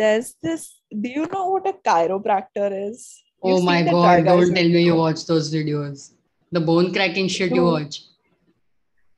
there's 0.00 0.28
this 0.46 0.62
do 1.02 1.08
you 1.18 1.24
know 1.34 1.44
what 1.52 1.66
a 1.68 1.74
chiropractor 1.90 2.68
is 2.88 3.00
Oh 3.42 3.50
You've 3.56 3.64
my 3.64 3.82
god! 3.82 4.24
Don't 4.24 4.54
tell 4.58 4.68
me 4.74 4.82
you 4.88 4.94
watch 4.96 5.20
those 5.30 5.52
videos. 5.54 6.12
The 6.56 6.60
bone 6.68 6.92
cracking 6.94 7.28
shit 7.28 7.54
you 7.58 7.64
watch. 7.64 7.96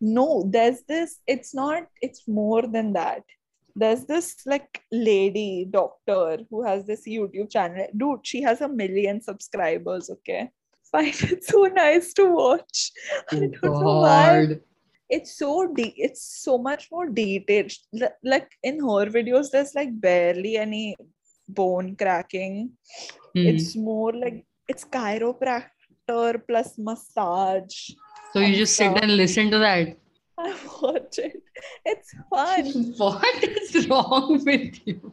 no 0.00 0.44
there's 0.54 0.82
this 0.92 1.18
it's 1.26 1.54
not 1.54 1.84
it's 2.06 2.22
more 2.28 2.62
than 2.76 2.92
that 2.92 3.22
there's 3.74 4.04
this 4.06 4.26
like 4.46 4.80
lady 4.92 5.66
doctor 5.78 6.38
who 6.50 6.64
has 6.68 6.84
this 6.90 7.02
youtube 7.14 7.50
channel 7.50 7.86
dude 7.96 8.24
she 8.30 8.40
has 8.42 8.60
a 8.60 8.68
million 8.68 9.20
subscribers 9.20 10.08
okay 10.10 10.42
find 10.92 11.14
it 11.32 11.44
so 11.44 11.64
nice 11.64 12.12
to 12.18 12.26
watch 12.26 12.92
i 13.32 13.36
Oh 13.36 13.40
don't 13.40 13.62
know 13.62 13.98
why 14.00 14.46
god. 14.46 14.60
It's 15.16 15.36
so 15.38 15.50
de- 15.74 15.94
it's 16.06 16.22
so 16.44 16.58
much 16.58 16.88
more 16.92 17.08
detailed 17.08 17.72
like 18.32 18.50
in 18.62 18.78
her 18.88 19.04
videos 19.16 19.50
there's 19.52 19.74
like 19.74 19.92
barely 20.00 20.56
any 20.56 20.94
bone 21.48 21.94
cracking 21.96 22.70
Hmm. 23.34 23.46
it's 23.50 23.74
more 23.76 24.12
like 24.12 24.44
it's 24.68 24.84
chiropractor 24.84 26.40
plus 26.48 26.70
massage 26.78 27.90
So 28.32 28.40
you 28.40 28.54
just 28.56 28.76
sit 28.76 28.96
and 29.02 29.16
listen 29.16 29.50
to 29.52 29.58
that. 29.58 29.96
I 30.38 30.54
watch 30.82 31.18
it. 31.18 31.42
It's 31.92 32.10
fun. 32.30 32.66
what 32.98 33.44
is 33.44 33.88
wrong 33.88 34.42
with 34.44 34.76
you? 34.86 35.12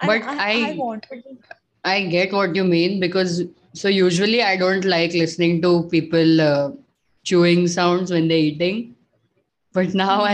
And 0.00 0.08
But 0.10 0.22
I, 0.22 0.36
I, 0.46 0.70
I- 0.70 0.76
wanted 0.76 1.22
to, 1.26 1.36
I 1.84 2.06
get 2.06 2.32
what 2.32 2.56
you 2.56 2.64
mean 2.64 2.98
because 3.00 3.42
so 3.74 3.88
usually 3.88 4.42
I 4.42 4.56
don't 4.56 4.84
like 4.94 5.12
listening 5.12 5.60
to 5.62 5.72
people 5.90 6.40
uh, 6.40 6.70
chewing 7.22 7.66
sounds 7.68 8.10
when 8.10 8.28
they're 8.28 8.38
eating. 8.52 8.96
But 9.76 9.94
now 9.94 10.26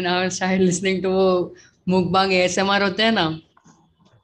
now 0.00 0.56
listening 0.58 1.02
to 1.02 1.10
वो 1.10 1.54
mukbang 1.88 2.32
ASMR 2.32 2.82
होते 2.82 3.02
हैं 3.02 3.12
ना 3.12 3.28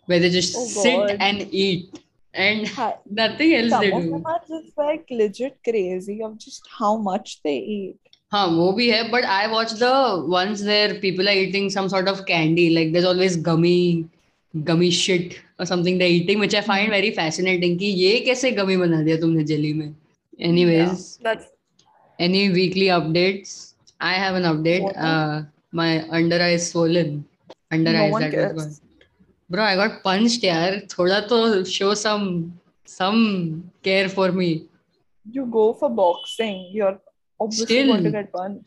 where 0.09 0.21
they 0.23 0.31
just 0.31 0.55
sit 0.57 1.21
and 1.23 1.41
eat 1.41 1.43
and 1.43 1.55
eat. 1.55 2.05
And 2.35 2.67
हाँ, 2.69 2.93
nothing 3.13 3.55
else 3.55 3.71
Some 3.71 3.81
they 3.81 3.91
do. 3.91 4.11
Some 4.11 4.27
of 4.27 4.49
them 4.49 4.67
like 4.77 5.07
legit 5.11 5.57
crazy 5.65 6.23
of 6.23 6.39
just 6.39 6.69
how 6.81 6.97
much 6.97 7.41
they 7.43 7.57
eat. 7.59 7.97
हाँ 8.33 8.47
वो 8.47 8.73
भी 8.73 8.89
है 8.91 9.03
but 9.11 9.25
I 9.25 9.47
watch 9.47 9.73
the 9.73 9.85
ones 10.29 10.61
there 10.61 10.93
people 11.03 11.29
are 11.29 11.37
eating 11.37 11.71
some 11.71 11.87
sort 11.89 12.09
of 12.09 12.21
candy 12.29 12.69
like 12.69 12.93
they're 12.93 13.05
always 13.07 13.39
gummy 13.43 14.05
gummy 14.55 14.91
shit 14.91 15.35
और 15.61 15.67
something 15.67 15.99
they 15.99 16.07
eating 16.07 16.39
which 16.41 16.55
I 16.55 16.61
find 16.61 16.91
very 16.93 17.11
fascinating 17.11 17.79
कि 17.79 17.87
ये 17.87 18.19
कैसे 18.27 18.51
gummy 18.53 18.77
बना 18.77 19.01
दिया 19.03 19.17
तुमने 19.21 19.45
जेली 19.45 19.73
में? 19.73 19.95
Anyways 20.41 21.19
any 22.19 22.49
weekly 22.49 22.89
updates 22.89 23.68
I 24.01 24.15
have 24.15 24.35
an 24.37 24.45
update. 24.45 24.93
Uh, 24.97 25.43
my 25.73 26.09
under 26.11 26.41
eye 26.41 26.53
is 26.53 26.71
swollen. 26.71 27.25
Under 27.71 27.93
no 27.93 28.17
eye 28.17 28.21
that 28.21 28.31
cares. 28.31 28.81
Bro, 29.51 29.63
I 29.65 29.77
got 29.77 30.03
punched, 30.03 30.43
yaar. 30.43 30.87
Thoda 30.89 31.27
to 31.29 31.65
show 31.65 31.95
some 31.95 32.59
some 32.85 33.71
care 33.83 34.09
for 34.09 34.31
me. 34.33 34.67
You 35.31 35.47
go 35.47 35.75
for 35.75 35.91
boxing. 35.91 36.71
You're 36.73 36.99
obviously 37.41 37.67
still, 37.67 37.87
going 37.89 38.05
to 38.05 38.11
get 38.11 38.33
punched. 38.33 38.65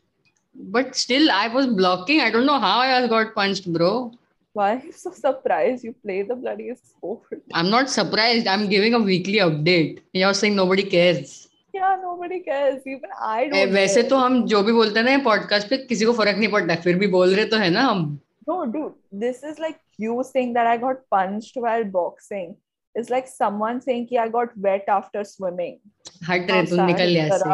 But 0.54 0.96
still, 0.96 1.32
I 1.32 1.48
was 1.48 1.68
blocking. 1.68 2.22
I 2.22 2.30
don't 2.30 2.46
know 2.46 2.60
how 2.60 2.80
I 2.80 3.08
got 3.08 3.34
punched, 3.34 3.72
bro. 3.72 4.12
Why 4.54 4.76
are 4.76 4.84
you 4.84 4.92
so 4.92 5.12
surprised? 5.12 5.86
You 5.86 5.94
play 5.94 6.24
the 6.24 6.36
bloody 6.36 6.74
sport. 6.76 7.22
I'm 7.54 7.70
not 7.70 7.90
surprised. 7.90 8.48
I'm 8.48 8.68
giving 8.68 8.94
a 8.94 9.00
weekly 9.00 9.40
update. 9.40 10.02
You're 10.12 10.34
saying 10.34 10.56
nobody 10.56 10.84
cares. 10.84 11.48
क्या? 11.72 11.96
No 11.96 12.16
बड़ी 12.16 12.40
कैसी 12.40 12.96
वैसे 13.74 14.04
तो 14.04 14.16
हम 14.18 14.44
जो 14.48 14.62
भी 14.64 14.74
बोलते 14.74 15.00
हैं 15.00 15.06
ना 15.08 15.24
पॉडकास्ट 15.24 15.70
पे 15.70 15.78
किसी 15.78 16.06
को 16.06 16.14
फ़र्क 16.14 16.38
नहीं 16.38 16.52
पड़ता 16.52 16.76
फिर 16.82 16.98
भी 16.98 17.08
बोल 17.08 17.36
रहे 17.36 17.46
तो 17.46 17.58
है 17.58 17.70
ना 17.70 17.82
हम। 17.82 18.04
No 18.50 18.64
do 18.72 18.84
this 19.20 19.44
is 19.44 19.62
like 19.62 19.76
you 20.02 20.24
saying 20.24 20.54
that 20.56 20.68
I 20.68 20.78
got 20.78 21.00
punched 21.14 21.60
while 21.62 21.84
boxing 21.92 22.54
is 22.96 23.12
like 23.12 23.28
someone 23.28 23.80
saying 23.80 24.08
कि 24.08 24.16
I 24.16 24.30
got 24.30 24.52
wet 24.66 24.90
after 24.90 25.24
swimming 25.24 25.76
हट 26.30 26.52
रहे 26.52 26.66
तू 26.66 26.86
निकल 26.86 27.08
लिया 27.08 27.38
से। 27.38 27.50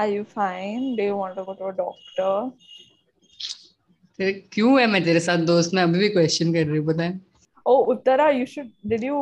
Are 0.00 0.08
you 0.08 0.22
fine 0.34 0.94
do 0.96 1.02
you 1.02 1.16
want 1.16 1.36
to 1.36 1.42
go 1.44 1.52
to 1.52 1.64
a 1.64 1.70
doctor 1.76 2.50
क्यों 4.52 4.80
है? 4.80 4.86
मैं 4.86 5.02
तेरे 5.04 5.20
साथ 5.20 5.38
दोस्त 5.46 5.74
मैं 5.74 5.82
अभी 5.82 5.98
भी 5.98 6.08
क्वेश्चन 6.08 6.52
कर 6.52 6.66
रही 6.66 6.78
हूँ 6.78 6.86
पता 6.86 7.02
है। 7.02 7.20
ओ 7.66 7.76
Uttara 7.92 8.28
you 8.30 8.46
should 8.46 8.70
did 8.86 9.04
you 9.04 9.16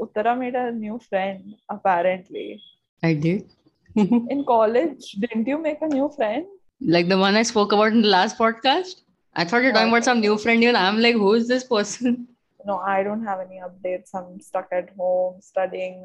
Uttara 0.00 0.34
made 0.34 0.56
a 0.56 0.62
new 0.72 0.96
friend 0.98 1.54
apparently 1.70 2.58
I 3.03 3.13
did. 3.13 3.49
In 3.95 4.43
college, 4.47 5.11
didn't 5.19 5.47
you 5.47 5.57
make 5.57 5.81
a 5.81 5.87
new 5.87 6.09
friend? 6.15 6.45
like 6.85 7.07
the 7.07 7.17
one 7.17 7.35
I 7.35 7.43
spoke 7.43 7.71
about 7.71 7.93
in 7.93 8.01
the 8.01 8.07
last 8.09 8.37
podcast. 8.37 9.01
I 9.35 9.45
thought 9.45 9.63
you're 9.63 9.73
talking 9.73 9.89
about 9.89 10.03
some 10.03 10.19
new 10.19 10.37
friend. 10.37 10.63
Even 10.63 10.75
I'm 10.75 10.99
like, 10.99 11.15
who 11.15 11.33
is 11.33 11.47
this 11.47 11.63
person? 11.63 12.27
No, 12.65 12.77
I 12.77 13.03
don't 13.03 13.23
have 13.25 13.39
any 13.39 13.59
updates. 13.59 14.13
I'm 14.15 14.39
stuck 14.39 14.69
at 14.71 14.89
home 14.97 15.41
studying. 15.41 16.03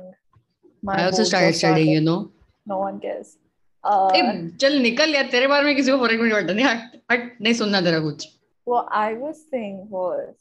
My 0.83 0.95
I 0.95 1.05
also 1.05 1.19
boards 1.19 1.21
are 1.21 1.25
started 1.25 1.55
studying, 1.55 1.91
you 1.91 2.01
know. 2.01 2.33
No 2.67 2.79
one 2.79 2.99
cares. 3.01 3.37
Uh, 3.85 4.11
ए, 4.15 4.57
चल 4.61 4.79
निकल 4.83 5.15
यार 5.15 5.29
तेरे 5.33 5.47
बारे 5.47 5.65
में 5.65 5.77
किसी 5.77 5.91
को 5.93 5.99
फर्क 5.99 6.21
नहीं 6.21 6.33
पड़ता 6.33 6.53
नहीं 6.53 6.65
हट 6.67 7.01
हट 7.13 7.37
नहीं 7.43 7.53
सुनना 7.61 7.81
तेरा 7.81 8.01
कुछ 8.07 8.27
what 8.73 8.89
I 8.91 9.15
was 9.15 9.39
saying 9.53 9.77
was. 9.89 10.35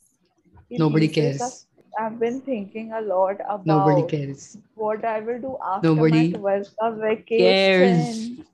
कि 0.72 0.80
Nobody 0.80 1.08
these 1.08 1.16
days 1.16 1.38
cares. 1.38 1.66
I've- 2.01 2.17
been 2.17 2.41
thinking 2.41 2.93
a 2.93 3.01
lot 3.01 3.37
about 3.49 3.67
Nobody 3.67 4.03
cares. 4.07 4.57
what 4.75 5.05
I 5.05 5.21
will 5.21 5.41
do 5.41 5.57
after 5.65 5.89
Nobody 5.95 6.31
my 6.33 6.39
12th 6.39 6.75
of 6.81 6.97
vacation. 6.99 8.45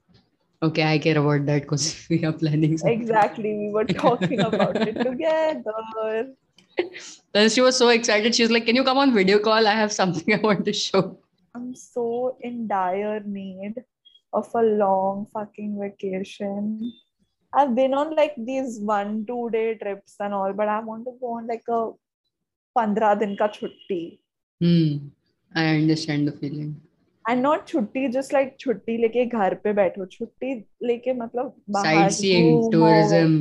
Okay, 0.62 0.82
I 0.82 0.98
care 0.98 1.18
about 1.18 1.46
that 1.46 1.62
because 1.62 2.06
we 2.10 2.24
are 2.24 2.32
planning 2.32 2.76
something. 2.78 3.00
Exactly, 3.00 3.54
we 3.56 3.70
were 3.72 3.84
talking 3.84 4.40
about 4.40 4.76
it 4.76 4.94
together. 5.08 6.34
Then 7.32 7.48
she 7.50 7.60
was 7.60 7.76
so 7.76 7.88
excited. 7.90 8.34
She 8.34 8.42
was 8.42 8.50
like, 8.50 8.66
Can 8.66 8.76
you 8.76 8.84
come 8.84 8.98
on 8.98 9.14
video 9.14 9.38
call? 9.38 9.66
I 9.66 9.74
have 9.74 9.92
something 9.92 10.34
I 10.38 10.38
want 10.38 10.64
to 10.64 10.72
show. 10.72 11.18
I'm 11.54 11.74
so 11.74 12.36
in 12.40 12.66
dire 12.68 13.20
need 13.20 13.74
of 14.32 14.48
a 14.54 14.62
long 14.62 15.26
fucking 15.32 15.78
vacation. 15.80 16.92
I've 17.52 17.74
been 17.74 17.94
on 17.94 18.14
like 18.14 18.34
these 18.36 18.78
one, 18.80 19.24
two 19.26 19.48
day 19.50 19.74
trips 19.74 20.16
and 20.20 20.34
all, 20.34 20.52
but 20.52 20.68
I 20.68 20.80
want 20.80 21.04
to 21.06 21.12
go 21.20 21.34
on 21.38 21.46
like 21.46 21.62
a 21.68 21.90
15 22.78 23.14
din 23.24 23.36
ka 23.36 23.48
chutti. 23.58 24.00
Hmm. 24.60 25.08
I 25.54 25.66
understand 25.78 26.28
the 26.28 26.36
feeling. 26.42 26.74
And 27.30 27.42
not 27.42 27.66
छुट्टी 27.68 28.08
just 28.12 28.32
like 28.32 28.54
छुट्टी 28.60 28.96
लेके 28.98 29.24
घर 29.38 29.54
पे 29.64 29.72
बैठो 29.78 30.04
छुट्टी 30.12 30.52
लेके 30.90 31.12
मतलब 31.14 31.54
बाहर 31.76 32.10
घूमो 32.10 32.70
tourism. 32.74 33.34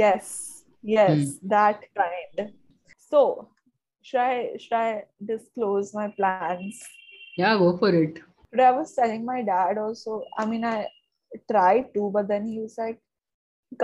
yes 0.00 0.30
yes 0.92 1.20
Hmm. 1.20 1.50
that 1.52 1.84
should 4.08 4.20
i 4.22 4.56
should 4.62 4.74
i 4.78 4.88
disclose 5.30 5.92
my 5.98 6.06
plans 6.16 6.80
Yeah, 7.38 7.54
go 7.60 7.68
for 7.82 7.90
it. 8.00 8.18
today 8.50 8.66
i 8.70 8.72
was 8.78 8.94
telling 8.98 9.24
my 9.28 9.38
dad 9.50 9.78
also 9.84 10.18
i 10.38 10.46
mean 10.50 10.64
i 10.72 10.76
tried 11.52 11.86
to 11.94 12.10
but 12.16 12.28
then 12.32 12.48
he 12.54 12.58
was 12.64 12.76
like 12.82 13.00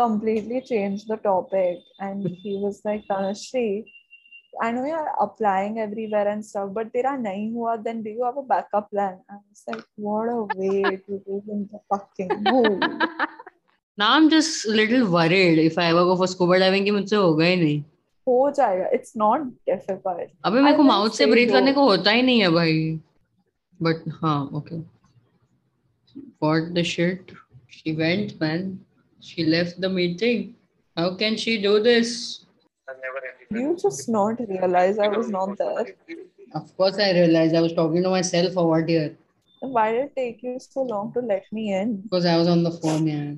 completely 0.02 0.60
changed 0.72 1.08
the 1.14 1.16
topic 1.30 1.78
and 2.08 2.28
he 2.42 2.56
was 2.66 2.82
like 2.90 3.06
tanashri 3.12 3.64
I 4.61 4.71
know 4.71 4.85
you're 4.85 5.11
applying 5.19 5.79
everywhere 5.79 6.27
and 6.29 6.45
stuff, 6.45 6.69
but 6.73 6.93
tera 6.93 7.17
nahi 7.17 7.51
hua, 7.53 7.77
then 7.83 8.01
do 8.03 8.09
you 8.09 8.23
have 8.23 8.37
a 8.37 8.41
backup 8.41 8.89
plan? 8.89 9.19
I 9.29 9.35
was 9.49 9.63
like, 9.67 9.83
what 9.95 10.29
a 10.29 10.43
way 10.59 10.83
to 11.07 11.21
live 11.27 11.43
in 11.49 11.67
the 11.71 11.79
fucking 11.89 12.43
mood. 12.43 12.83
Now 13.97 14.13
I'm 14.13 14.29
just 14.29 14.65
a 14.65 14.71
little 14.71 15.09
worried 15.09 15.59
if 15.59 15.77
I 15.77 15.89
ever 15.89 16.03
go 16.05 16.15
for 16.15 16.27
scuba 16.27 16.59
diving 16.59 16.85
कि 16.85 16.91
मुझसे 16.91 17.15
होगा 17.15 17.45
ही 17.45 17.55
नहीं 17.55 17.83
हो 18.27 18.51
जाएगा. 18.57 18.87
It's 18.93 19.15
not 19.15 19.43
difficult. 19.67 20.29
अबे 20.45 20.61
मेरे 20.61 20.73
I 20.73 20.77
को 20.77 20.83
will 20.83 20.89
mouth 20.91 21.09
से 21.09 21.23
say 21.23 21.31
ब्रीथ 21.31 21.51
करने 21.51 21.71
go. 21.73 21.75
को 21.75 21.85
होता 21.89 22.11
ही 22.11 22.21
नहीं 22.21 22.41
है 22.41 22.49
भाई 22.51 22.99
बट 23.81 24.03
हाँ 24.21 24.49
okay 24.55 24.81
what 26.39 26.73
the 26.73 26.83
shit 26.83 27.31
she 27.67 27.93
went 27.93 28.39
man 28.39 28.79
she 29.19 29.43
left 29.43 29.79
the 29.81 29.89
meeting 29.89 30.55
how 30.97 31.13
can 31.15 31.35
she 31.35 31.57
do 31.61 31.79
this 31.83 32.11
Do 32.39 32.48
You 33.50 33.76
just 33.80 34.08
not 34.08 34.38
realize 34.48 34.98
I 34.98 35.08
was 35.08 35.28
not 35.28 35.58
there? 35.58 35.86
of 36.54 36.76
course 36.76 36.98
I 36.98 37.12
realized 37.12 37.54
I 37.54 37.60
was 37.60 37.72
talking 37.72 38.02
to 38.02 38.10
myself 38.10 38.52
for 38.54 38.68
what 38.68 38.88
year 38.88 39.16
Why 39.60 39.92
did 39.92 40.02
it 40.04 40.12
take 40.16 40.42
you 40.42 40.58
so 40.58 40.82
long 40.82 41.12
to 41.14 41.20
let 41.20 41.44
me 41.52 41.72
in? 41.74 41.96
because 42.02 42.24
I 42.26 42.36
was 42.36 42.48
on 42.48 42.62
the 42.62 42.70
phone 42.70 43.06
yeah 43.06 43.32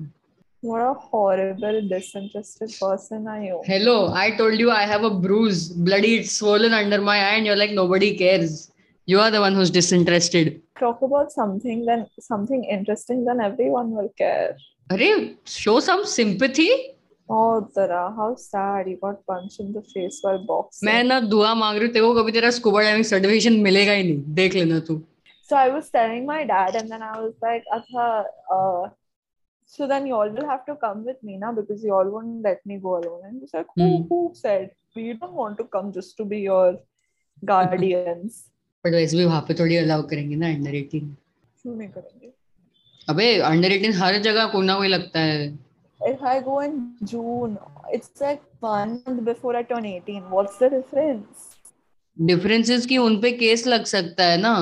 What 0.61 0.81
a 0.81 0.93
horrible, 0.93 1.81
disinterested 1.87 2.71
person 2.79 3.27
are 3.27 3.41
you? 3.43 3.61
hello 3.65 4.13
I 4.13 4.35
told 4.37 4.59
you 4.59 4.69
I 4.71 4.83
have 4.83 5.03
a 5.03 5.09
bruise 5.09 5.69
bloody 5.69 6.15
it's 6.19 6.31
swollen 6.33 6.73
under 6.73 7.01
my 7.01 7.17
eye 7.17 7.35
and 7.39 7.45
you're 7.45 7.55
like 7.63 7.71
nobody 7.71 8.15
cares 8.15 8.71
you 9.05 9.19
are 9.19 9.31
the 9.31 9.41
one 9.41 9.55
who's 9.55 9.71
disinterested 9.71 10.61
Talk 10.79 11.01
about 11.01 11.31
something, 11.31 11.85
then 11.85 12.07
something 12.19 12.63
interesting, 12.65 13.23
then 13.25 13.39
everyone 13.39 13.91
will 13.91 14.09
care. 14.17 14.57
Arey, 14.89 15.37
show 15.45 15.79
some 15.79 16.03
sympathy 16.03 16.92
Oh. 17.29 17.61
मैं 20.83 21.03
ना 21.03 21.19
दुआ 21.19 21.53
मांग 21.53 21.77
रही 21.77 21.85
हूँ 21.85 21.93
तेरे 21.93 22.05
को 22.05 22.13
कभी 22.21 22.31
तेरा 22.31 22.49
स्कूबा 22.51 22.81
डाइविंग 22.81 23.03
सर्टिफिकेशन 23.05 23.53
मिलेगा 23.67 23.91
ही 23.91 24.03
नहीं 24.03 24.33
देख 24.39 24.55
लेना 24.55 24.79
तू 24.89 25.01
So 25.49 25.55
I 25.57 25.69
was 25.69 25.89
telling 25.93 26.25
my 26.27 26.43
dad, 26.49 26.75
and 26.79 26.91
then 26.91 27.01
I 27.05 27.19
was 27.21 27.33
like, 27.45 27.65
Atha, 27.77 28.03
uh, 28.57 28.89
so 29.65 29.87
then 29.87 30.05
you 30.07 30.15
all 30.15 30.29
will 30.35 30.47
have 30.49 30.61
to 30.67 30.75
come 30.83 31.01
with 31.05 31.17
me 31.29 31.35
now 31.37 31.51
because 31.57 31.83
you 31.83 31.93
all 31.97 32.11
won't 32.13 32.41
let 32.47 32.61
me 32.65 32.77
go 32.85 32.93
alone. 32.99 33.25
And 33.29 33.41
he's 33.41 33.53
like, 33.53 33.67
who, 33.75 33.87
Hmm. 33.89 34.05
who 34.11 34.19
said? 34.33 34.69
We 34.95 35.13
don't 35.13 35.35
want 35.41 35.57
to 35.57 35.65
come 35.75 35.91
just 35.97 36.15
to 36.21 36.25
be 36.33 36.39
your 36.45 36.77
guardians. 37.51 38.39
But 38.85 38.91
वैसे 38.91 39.17
भी 39.17 39.25
वहाँ 39.25 39.41
पे 39.47 39.53
थोड़ी 39.59 39.75
allow 39.77 40.03
करेंगे 40.07 40.35
ना 40.35 40.47
under 40.53 40.75
18 40.75 41.11
क्यों 41.61 41.75
नहीं 41.75 41.89
करेंगे? 41.89 42.31
अबे 43.09 43.27
अंडर 43.51 43.71
18 43.77 43.93
हर 44.01 44.17
जगह 44.29 44.45
कोई 44.55 44.65
ना 44.65 44.75
कोई 44.75 44.87
लगता 44.87 45.19
है 45.19 45.47
If 46.03 46.21
I 46.23 46.39
go 46.41 46.59
in 46.59 46.73
June, 47.05 47.57
it's 47.89 48.21
like 48.21 48.41
one 48.59 49.01
month 49.05 49.23
before 49.25 49.55
I 49.55 49.63
turn 49.63 49.85
18. 49.85 50.23
What's 50.29 50.57
the 50.57 50.69
difference? 50.69 51.49
Differences 52.17 52.85
की 52.85 52.97
उन 52.97 53.15
पे 53.21 53.31
केस 53.37 53.65
लग 53.67 53.83
सकता 53.91 54.25
है 54.25 54.37
ना 54.41 54.53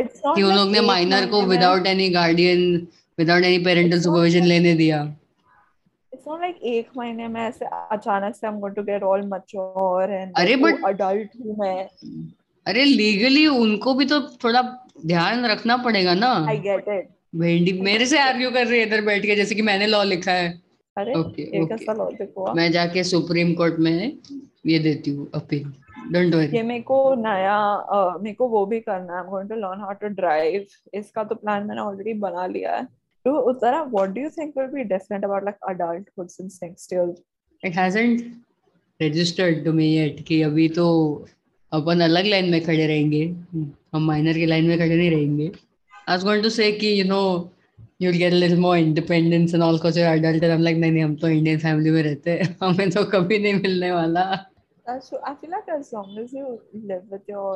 It's 0.00 0.20
not 0.26 0.36
कि 0.36 0.42
उन 0.42 0.54
लोग 0.56 0.70
ने 0.72 0.80
माइनर 0.80 1.26
को 1.30 1.40
without 1.46 1.86
any 1.86 2.08
guardian 2.10 2.60
without 3.18 3.44
any 3.44 3.58
parental 3.64 3.96
It's 3.96 4.06
not 4.06 4.12
supervision 4.12 4.38
like- 4.40 4.48
लेने 4.48 4.74
दिया 4.74 5.00
It's 6.12 6.26
not 6.28 6.40
like 6.46 6.62
एक 6.74 6.88
महीने 6.96 7.28
में 7.28 7.40
ऐसे 7.40 7.64
अचानक 7.96 8.34
से 8.36 8.46
I'm 8.48 8.60
going 8.60 8.74
to 8.78 8.84
get 8.90 9.02
all 9.10 9.26
mature 9.34 10.06
and 10.20 10.32
अरे 10.42 10.54
like, 10.54 10.62
but- 10.64 10.80
oh, 10.84 10.92
adult 10.92 11.36
हूँ 11.44 11.56
मैं. 11.58 11.88
अरे 12.66 12.84
लीगली 12.84 13.46
उनको 13.46 13.94
भी 13.94 14.04
तो 14.06 14.20
थोड़ा 14.44 14.62
ध्यान 15.06 15.44
रखना 15.46 15.76
पड़ेगा 15.84 16.14
ना 16.14 16.32
आई 16.48 16.58
गेट 16.68 16.88
इट 16.88 17.08
भेंडी 17.42 17.72
मेरे 17.82 18.06
से 18.06 18.18
आर्ग्यू 18.18 18.50
कर 18.50 18.66
रही 18.66 18.80
है 18.80 18.86
इधर 18.86 19.00
बैठ 19.04 19.22
के 19.26 19.36
जैसे 19.36 19.54
कि 19.54 19.62
मैंने 19.62 19.86
लॉ 19.86 20.02
लिखा 20.04 20.32
है 20.32 20.48
अरे 20.98 21.14
ओके 21.14 21.44
ओके? 21.62 22.52
मैं 22.54 22.70
जाके 22.72 23.04
सुप्रीम 23.04 23.52
कोर्ट 23.54 23.78
में 23.78 24.12
ये 24.66 24.78
देती 24.78 25.10
हूँ 25.10 25.28
अपील 25.34 25.72
डोंट 26.12 26.34
वरी 26.34 26.56
ये 26.56 26.62
मेरे 26.62 26.82
को 26.82 26.98
नया 27.18 27.58
मेरे 28.22 28.34
को 28.34 28.48
वो 28.48 28.64
भी 28.66 28.80
करना 28.80 29.12
है। 29.12 29.18
I 29.18 29.24
am 29.24 29.30
going 29.30 29.48
to 29.48 29.54
learn 29.56 29.80
how 29.80 29.92
to 30.00 30.08
drive 30.14 30.66
इसका 30.94 31.24
तो 31.24 31.34
प्लान 31.34 31.66
मैंने 31.66 31.80
ऑलरेडी 31.80 32.12
बना 32.20 32.46
लिया 32.46 32.76
है। 32.76 32.84
तो 33.26 33.38
Uttara 33.50 33.82
what 33.84 34.10
do 34.10 34.20
you 34.20 34.28
think 34.38 34.58
will 34.58 34.66
be 34.74 34.84
different 34.88 35.24
about 35.24 35.44
like 35.44 35.56
adulthood 35.68 36.28
since 36.28 36.58
next 36.62 36.92
year 36.92 37.14
it 37.62 37.76
hasn't 37.76 38.22
registered 39.00 39.64
to 39.64 39.72
me 39.72 39.86
yet 39.86 40.20
कि 40.28 40.40
अभी 40.42 40.68
तो 40.78 40.86
अपन 41.72 42.00
अलग 42.00 42.26
लाइन 42.26 42.50
में 42.50 42.60
खड़े 42.64 42.86
रहेंगे। 42.86 43.24
हम 43.94 44.06
माइनर 44.06 44.38
की 44.38 44.46
लाइन 44.46 44.68
में 44.68 44.78
खड़े 44.78 44.96
नहीं 44.96 45.10
रहेंगे। 45.10 45.46
I 45.46 46.10
was 46.10 46.24
going 46.24 46.42
to 46.42 46.48
say 46.50 46.70
कि 46.72 47.00
you 47.00 47.04
know 47.06 47.20
you 48.01 48.09
will 48.11 48.19
get 48.19 48.33
a 48.33 48.35
little 48.35 48.59
more 48.59 48.77
independence 48.77 49.53
and 49.53 49.63
all 49.63 49.77
cuz 49.85 49.97
you're 49.99 50.11
adult 50.13 50.45
and 50.47 50.53
I'm 50.57 50.63
like 50.67 50.79
नहीं 50.83 50.91
नहीं 50.91 51.03
हम 51.03 51.15
तो 51.23 51.29
इंडियन 51.37 51.59
फैमिली 51.59 51.91
में 51.97 52.01
रहते 52.03 52.31
हैं 52.39 52.55
हमें 52.63 52.89
तो 52.97 53.03
कभी 53.17 53.39
नहीं 53.45 53.53
मिलने 53.61 53.91
वाला 53.91 54.25
That's 54.89 55.09
true. 55.09 55.19
I 55.29 55.31
feel 55.41 55.51
like 55.55 55.69
as 55.73 55.91
long 55.95 56.07
as 56.21 56.31
you 56.37 56.47
live 56.87 57.03
with 57.15 57.29
your 57.33 57.51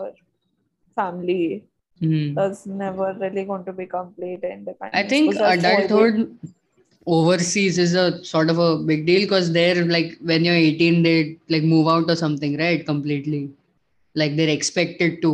family, 0.98 1.64
Hmm. 2.02 2.22
that's 2.38 2.62
never 2.82 3.08
really 3.24 3.44
going 3.50 3.66
to 3.68 3.74
be 3.80 3.86
complete 3.94 4.46
independence. 4.50 4.96
I 5.00 5.04
think 5.14 5.30
because 5.32 5.42
that's 5.44 5.68
always- 5.72 5.90
adulthood 5.92 6.54
overseas 7.16 7.78
is 7.86 7.96
a 8.04 8.06
sort 8.30 8.50
of 8.54 8.62
a 8.68 8.70
big 8.92 9.06
deal 9.10 9.22
because 9.26 9.52
they're 9.58 9.84
like 9.92 10.16
when 10.32 10.48
you're 10.50 10.56
18 10.62 11.02
they 11.08 11.16
like 11.56 11.68
move 11.74 11.88
out 11.96 12.10
or 12.14 12.18
something 12.22 12.56
right 12.62 12.86
completely 12.92 13.42
like 14.16 14.36
they're 14.40 14.56
expected 14.56 15.22
to 15.26 15.32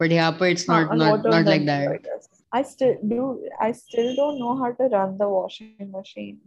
but 0.00 0.10
yeah 0.18 0.30
but 0.40 0.50
it's 0.56 0.66
Huh, 0.68 0.80
not 0.80 0.94
a 0.96 0.98
not 1.02 1.06
lot 1.06 1.26
of 1.26 1.32
not 1.36 1.44
them 1.44 1.52
like 1.52 1.62
do, 1.62 1.66
that 1.66 2.26
I 2.52 2.62
guess. 2.62 2.62
I 2.62 2.62
still 2.62 2.94
do. 3.08 3.48
I 3.60 3.72
still 3.72 4.14
don't 4.16 4.38
know 4.38 4.56
how 4.56 4.72
to 4.72 4.84
run 4.96 5.18
the 5.18 5.28
washing 5.28 5.90
machine. 5.90 6.38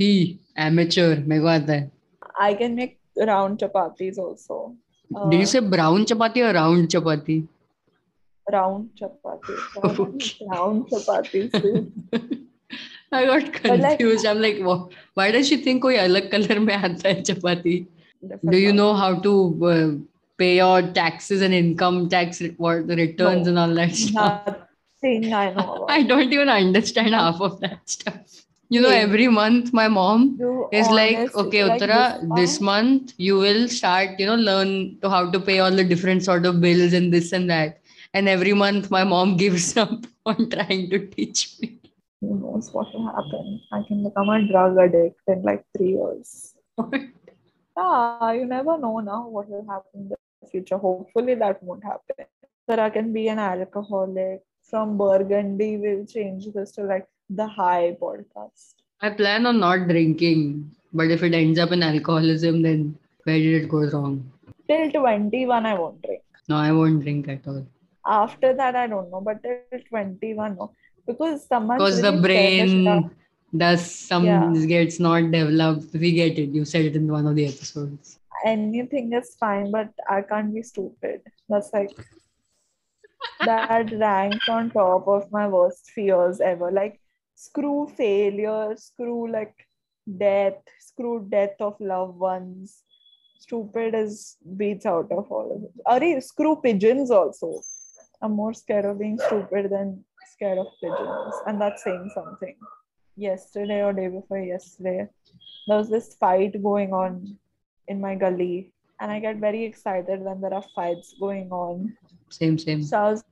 he 0.00 0.38
amateur 0.56 1.16
मेरे 1.30 1.40
को 1.40 1.46
आता 1.48 1.72
है 1.72 1.90
I 2.40 2.54
can 2.54 2.74
make 2.74 2.98
round 3.30 3.58
chapatis 3.58 4.18
also. 4.18 4.74
Uh, 5.14 5.28
did 5.30 5.40
you 5.40 5.46
say 5.46 5.60
brown 5.60 6.04
chapati 6.06 6.42
or 6.48 6.52
round 6.54 6.88
chapati 6.88 7.46
round 8.52 8.88
chapatis? 9.00 9.60
Why 9.74 9.92
not 9.92 10.00
Okay. 10.00 10.46
round 10.52 10.86
chapatis? 10.88 11.52
too? 11.60 11.92
I 13.12 13.26
got 13.26 13.52
But 13.62 13.80
like- 13.80 13.98
confused 13.98 14.26
I'm 14.26 14.40
like 14.40 14.58
"Wha- 14.60 14.88
why 15.14 15.30
does 15.30 15.46
she 15.48 15.56
think 15.68 15.82
कोई 15.82 15.96
अलग 16.06 16.30
color 16.30 16.58
में 16.60 16.74
आता 16.74 17.08
है 17.08 17.22
chapati 17.30 17.86
Different 18.22 18.50
do 18.50 18.58
you 18.58 18.68
ones. 18.72 18.76
know 18.80 18.94
how 18.94 19.14
to 19.28 19.32
uh, 19.72 19.90
pay 20.38 20.56
your 20.56 20.80
taxes 21.00 21.42
and 21.42 21.52
income 21.54 22.08
tax 22.08 22.40
re- 22.40 22.54
what 22.56 22.86
the 22.88 22.96
returns 22.96 23.46
No. 23.46 23.50
and 23.50 23.58
all 23.58 23.74
that 23.74 23.94
stuff 23.94 24.56
Nothing 25.03 25.33
I 25.33 25.53
know. 25.53 25.85
I 25.89 26.03
don't 26.03 26.31
even 26.33 26.49
understand 26.49 27.13
half 27.13 27.39
of 27.41 27.59
that 27.61 27.87
stuff. 27.89 28.43
You 28.69 28.81
know, 28.81 28.89
every 28.89 29.27
month 29.27 29.71
my 29.73 29.87
mom 29.87 30.37
You 30.39 30.67
is 30.71 30.89
like, 30.89 31.17
honest- 31.17 31.35
okay, 31.35 31.63
like 31.63 31.81
Uttara, 31.81 32.19
this 32.19 32.35
this 32.35 32.61
month 32.61 33.13
you 33.17 33.37
will 33.37 33.67
start, 33.69 34.19
you 34.19 34.25
know, 34.25 34.35
learn 34.35 34.97
to 35.01 35.09
how 35.09 35.29
to 35.31 35.39
pay 35.39 35.59
all 35.59 35.71
the 35.71 35.83
different 35.83 36.23
sort 36.23 36.45
of 36.45 36.59
bills 36.59 36.93
and 36.93 37.13
this 37.13 37.31
and 37.31 37.49
that. 37.49 37.79
And 38.13 38.27
every 38.27 38.53
month 38.53 38.91
my 38.91 39.03
mom 39.03 39.37
gives 39.43 39.77
up 39.77 40.05
on 40.25 40.49
trying 40.49 40.89
to 40.89 41.07
teach 41.07 41.57
me. 41.61 41.79
Who 42.21 42.35
knows 42.39 42.69
what 42.73 42.93
will 42.93 43.05
happen? 43.07 43.61
I 43.71 43.83
can 43.87 44.03
become 44.03 44.29
a 44.29 44.45
drug 44.47 44.77
addict 44.77 45.21
in 45.27 45.43
like 45.43 45.63
three 45.77 45.91
years. 45.95 46.55
Ah, 47.77 48.31
you 48.31 48.45
never 48.45 48.77
know 48.77 48.99
now 48.99 49.27
what 49.27 49.47
will 49.49 49.65
happen 49.69 50.01
in 50.01 50.09
the 50.09 50.47
future. 50.49 50.77
Hopefully 50.77 51.35
that 51.35 51.61
won't 51.63 51.83
happen. 51.83 52.25
That 52.67 52.79
I 52.79 52.89
can 52.89 53.13
be 53.13 53.27
an 53.29 53.39
alcoholic. 53.39 54.41
From 54.69 54.97
Burgundy, 54.97 55.77
we'll 55.77 56.05
change 56.05 56.47
this 56.53 56.71
to 56.73 56.83
like 56.83 57.07
the 57.29 57.47
high 57.47 57.95
podcast. 58.01 58.75
I 59.01 59.09
plan 59.11 59.45
on 59.45 59.59
not 59.59 59.87
drinking, 59.87 60.71
but 60.93 61.09
if 61.09 61.23
it 61.23 61.33
ends 61.33 61.59
up 61.59 61.71
in 61.71 61.83
alcoholism, 61.83 62.61
then 62.61 62.97
where 63.23 63.37
did 63.37 63.63
it 63.63 63.69
go 63.69 63.83
wrong? 63.89 64.31
Till 64.67 64.91
21, 64.91 65.65
I 65.65 65.73
won't 65.73 66.01
drink. 66.01 66.21
No, 66.49 66.57
I 66.57 66.71
won't 66.71 67.01
drink 67.01 67.27
at 67.29 67.47
all. 67.47 67.65
After 68.05 68.53
that, 68.53 68.75
I 68.75 68.87
don't 68.87 69.09
know, 69.11 69.21
but 69.21 69.41
till 69.41 69.79
21, 69.89 70.55
no. 70.55 70.71
because 71.05 71.47
someone 71.47 71.77
because 71.77 72.01
the 72.01 72.11
brain 72.11 73.09
does 73.55 73.89
some 73.89 74.25
Yeah. 74.25 74.53
gets 74.67 74.99
not 74.99 75.31
developed 75.31 75.93
we 75.93 76.11
get 76.11 76.37
it 76.37 76.49
you 76.49 76.65
said 76.65 76.83
it 76.83 76.97
in 76.97 77.09
one 77.09 77.25
of 77.25 77.35
the 77.35 77.45
episodes 77.47 78.17
anything 78.45 79.13
is 79.13 79.35
fine, 79.39 79.71
but 79.71 79.89
I 80.09 80.21
can't 80.21 80.53
be 80.53 80.61
stupid. 80.63 81.21
That's 81.49 81.71
like 81.73 81.91
that 83.45 83.91
ranks 83.91 84.49
on 84.49 84.71
top 84.71 85.07
of 85.07 85.31
my 85.31 85.47
worst 85.47 85.91
fears 85.91 86.41
ever. 86.41 86.71
Like 86.71 86.99
screw 87.35 87.87
failure, 87.95 88.75
screw 88.75 89.31
like 89.31 89.55
death, 90.17 90.61
screw 90.79 91.25
death 91.29 91.55
of 91.59 91.79
loved 91.79 92.17
ones. 92.17 92.83
Stupid 93.39 93.93
is 93.93 94.37
beats 94.57 94.85
out 94.85 95.11
of 95.11 95.31
all 95.31 95.51
of 95.55 95.63
it. 95.63 96.15
Are 96.15 96.21
screw 96.21 96.55
pigeons 96.55 97.11
also. 97.11 97.61
I'm 98.21 98.31
more 98.31 98.53
scared 98.53 98.85
of 98.85 98.99
being 98.99 99.19
stupid 99.19 99.69
than 99.69 100.03
scared 100.31 100.57
of 100.57 100.67
pigeons. 100.81 101.35
And 101.45 101.61
that's 101.61 101.83
saying 101.83 102.11
something. 102.15 102.55
Yesterday 103.15 103.83
or 103.83 103.93
day 103.93 104.07
before 104.07 104.39
yesterday, 104.39 105.07
there 105.67 105.77
was 105.77 105.89
this 105.89 106.15
fight 106.15 106.61
going 106.61 106.93
on 106.93 107.37
in 107.87 108.01
my 108.01 108.15
gully. 108.15 108.73
And 108.99 109.11
I 109.11 109.19
get 109.19 109.37
very 109.37 109.63
excited 109.65 110.21
when 110.21 110.41
there 110.41 110.53
are 110.53 110.65
fights 110.75 111.13
going 111.19 111.51
on. 111.51 111.95
Same 112.29 112.57
same 112.57 112.83
So 112.83 112.97
I 112.97 113.11
was 113.11 113.23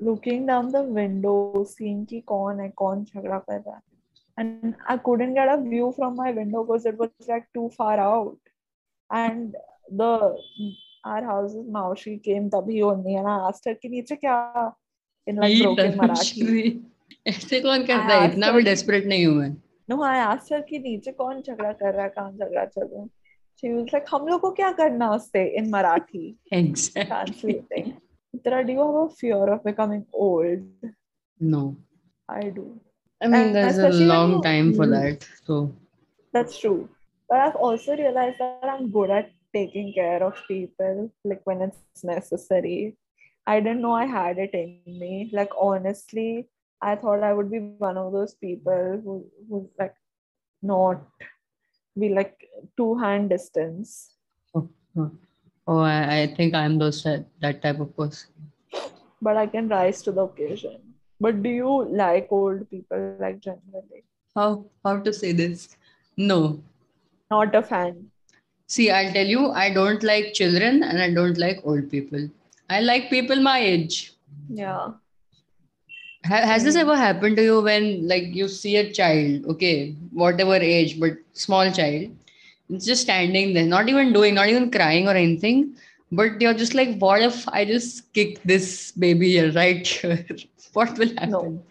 looking 0.00 0.46
down 0.46 0.70
the 0.72 0.82
window, 0.82 1.64
seeing 1.64 2.06
ki 2.06 2.22
kaun 2.26 2.58
hai, 2.58 2.72
kaun 2.76 3.04
jhagda 3.06 3.44
kar 3.46 3.60
raha. 3.60 3.80
And 4.36 4.74
I 4.88 4.96
couldn't 4.96 5.34
get 5.34 5.48
a 5.48 5.60
view 5.60 5.92
from 5.96 6.16
my 6.16 6.30
window 6.32 6.64
because 6.64 6.86
it 6.86 6.98
was 6.98 7.10
like 7.28 7.46
too 7.54 7.70
far 7.76 7.98
out. 8.00 8.38
And 9.10 9.54
the 9.90 10.36
our 11.04 11.22
house's 11.24 11.66
Maushi 11.66 12.22
came 12.22 12.50
tabhi 12.50 12.82
only 12.82 13.14
and 13.16 13.28
I 13.28 13.36
asked 13.48 13.64
her 13.66 13.74
कि 13.74 13.88
नीचे 13.90 14.16
क्या 14.20 14.74
in 15.26 15.36
like 15.36 15.62
broken 15.62 15.98
Marathi. 15.98 16.80
ऐसे 17.26 17.60
कौन 17.60 17.84
करता 17.86 18.14
है 18.20 18.30
इतना 18.30 18.46
तो- 18.46 18.56
भी 18.56 18.62
desperate 18.64 19.06
नहीं 19.06 19.26
हूँ 19.26 19.34
मैं 19.36 19.56
No, 19.88 20.02
I 20.02 20.16
asked 20.16 20.50
her 20.52 20.62
कि 20.68 20.78
नीचे 20.78 21.12
कौन 21.12 21.40
झगड़ा 21.42 21.72
कर 21.72 21.92
रहा 21.94 22.02
है 22.02 22.08
कहाँ 22.16 22.32
झगड़ा 22.32 22.64
चल 22.64 22.86
रहा 22.86 23.02
है. 23.02 23.08
She 23.60 23.72
was 23.72 23.92
like 23.94 24.06
हम 24.10 24.26
लोग 24.28 24.40
को 24.40 24.50
क्या 24.60 24.70
करना 24.80 25.10
उससे 25.14 25.44
in 25.58 25.70
Marathi. 25.70 26.34
exactly 26.52 27.04
translating. 27.06 27.92
Uttara, 28.34 28.66
do 28.66 28.72
you 28.72 28.84
have 28.86 29.10
a 29.10 29.14
fear 29.14 29.44
of 29.54 29.62
becoming 29.64 30.06
old? 30.12 30.62
no 31.40 31.76
I 32.28 32.50
do. 32.50 32.80
I 33.22 33.28
mean 33.28 33.40
And 33.46 33.54
there's 33.54 33.78
a 33.78 33.90
long 34.12 34.30
you- 34.36 34.42
time 34.42 34.72
for 34.74 34.86
Mm. 34.86 34.94
that 34.96 35.26
so 35.46 35.72
That's 36.32 36.58
true. 36.58 36.88
But 37.28 37.38
I've 37.40 37.56
also 37.56 37.96
realized 37.96 38.38
that 38.40 38.64
I'm 38.74 38.90
good 38.90 39.10
at 39.10 39.30
taking 39.52 39.92
care 39.94 40.22
of 40.28 40.34
people, 40.48 41.10
like 41.24 41.42
when 41.44 41.62
it's 41.62 42.02
necessary. 42.04 42.96
I 43.46 43.60
didn't 43.60 43.82
know 43.82 43.92
I 43.92 44.06
had 44.06 44.38
it 44.38 44.54
in 44.54 44.98
me. 45.02 45.30
Like 45.32 45.52
honestly, 45.68 46.48
I 46.80 46.96
thought 46.96 47.22
I 47.22 47.32
would 47.32 47.50
be 47.52 47.60
one 47.88 47.96
of 47.96 48.12
those 48.12 48.34
people 48.34 49.00
who 49.04 49.14
who 49.48 49.60
like 49.78 49.94
not 50.62 51.06
be 51.98 52.08
like 52.18 52.48
two 52.76 52.90
hand 53.04 53.30
distance. 53.30 53.94
oh 54.54 54.68
Oh, 55.66 55.78
I, 55.78 56.20
I 56.22 56.26
think 56.34 56.54
I'm 56.54 56.78
those 56.78 57.02
that, 57.04 57.26
that 57.40 57.62
type 57.62 57.80
of 57.80 57.96
person 57.96 58.28
But 59.22 59.36
I 59.36 59.46
can 59.46 59.68
rise 59.68 60.02
to 60.02 60.12
the 60.12 60.22
occasion. 60.22 60.78
But 61.20 61.42
do 61.42 61.48
you 61.48 61.84
like 61.90 62.28
old 62.30 62.68
people 62.70 63.16
like 63.20 63.40
generally? 63.40 64.04
how 64.36 64.64
how 64.84 64.98
to 64.98 65.12
say 65.12 65.32
this 65.32 65.76
no 66.16 66.60
Not 67.30 67.54
a 67.54 67.62
fan. 67.62 68.10
See, 68.68 68.90
I'll 68.90 69.12
tell 69.12 69.26
you, 69.26 69.50
I 69.50 69.72
don't 69.72 70.02
like 70.02 70.32
children 70.34 70.82
and 70.82 71.00
I 71.02 71.12
don't 71.12 71.38
like 71.38 71.60
old 71.64 71.90
people. 71.90 72.28
I 72.70 72.80
like 72.80 73.10
people 73.10 73.40
my 73.42 73.58
age. 73.58 74.14
Yeah. 74.48 74.92
Ha- 76.26 76.46
has 76.50 76.64
this 76.64 76.76
ever 76.76 76.96
happened 76.96 77.36
to 77.36 77.42
you 77.42 77.60
when, 77.60 78.08
like, 78.08 78.34
you 78.34 78.48
see 78.48 78.76
a 78.76 78.92
child, 78.92 79.44
okay, 79.46 79.92
whatever 80.12 80.54
age, 80.56 80.98
but 80.98 81.12
small 81.32 81.70
child, 81.70 82.10
just 82.70 83.02
standing 83.02 83.54
there, 83.54 83.66
not 83.66 83.88
even 83.88 84.12
doing, 84.12 84.34
not 84.34 84.48
even 84.48 84.70
crying 84.70 85.08
or 85.08 85.12
anything, 85.12 85.76
but 86.10 86.40
you're 86.40 86.54
just 86.54 86.74
like, 86.74 86.98
what 86.98 87.22
if 87.22 87.48
I 87.48 87.64
just 87.64 88.12
kick 88.12 88.42
this 88.42 88.92
baby 88.92 89.40
right 89.50 89.86
here? 89.86 90.26
what 90.72 90.96
will 90.98 91.08
happen? 91.18 91.62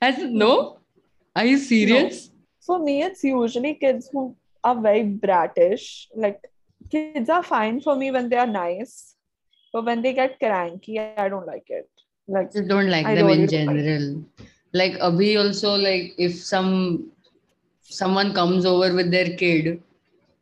Has 0.00 0.18
it, 0.18 0.30
no? 0.30 0.78
Are 1.34 1.44
you 1.44 1.58
serious? 1.58 2.30
For 2.60 2.78
me, 2.78 3.02
it's 3.02 3.24
usually 3.24 3.74
kids 3.74 4.08
who 4.12 4.36
are 4.62 4.80
very 4.80 5.04
brattish. 5.04 6.06
Like, 6.14 6.40
kids 6.90 7.28
are 7.28 7.42
fine 7.42 7.80
for 7.80 7.96
me 7.96 8.10
when 8.10 8.28
they 8.28 8.36
are 8.36 8.46
nice, 8.46 9.14
but 9.72 9.84
when 9.84 10.02
they 10.02 10.12
get 10.12 10.38
cranky, 10.38 10.98
I 11.00 11.28
don't 11.28 11.46
like 11.46 11.68
it. 11.68 11.88
Like, 12.26 12.52
just 12.52 12.68
don't 12.68 12.90
like 12.90 13.06
I 13.06 13.14
them 13.14 13.28
in 13.28 13.46
don't 13.46 13.66
like 13.66 13.84
general. 13.84 14.24
Like 14.74 14.92
Abhi 14.94 15.42
also 15.42 15.76
like 15.76 16.14
if 16.18 16.36
some 16.36 17.10
someone 17.80 18.34
comes 18.34 18.66
over 18.66 18.94
with 18.94 19.10
their 19.10 19.34
kid 19.36 19.82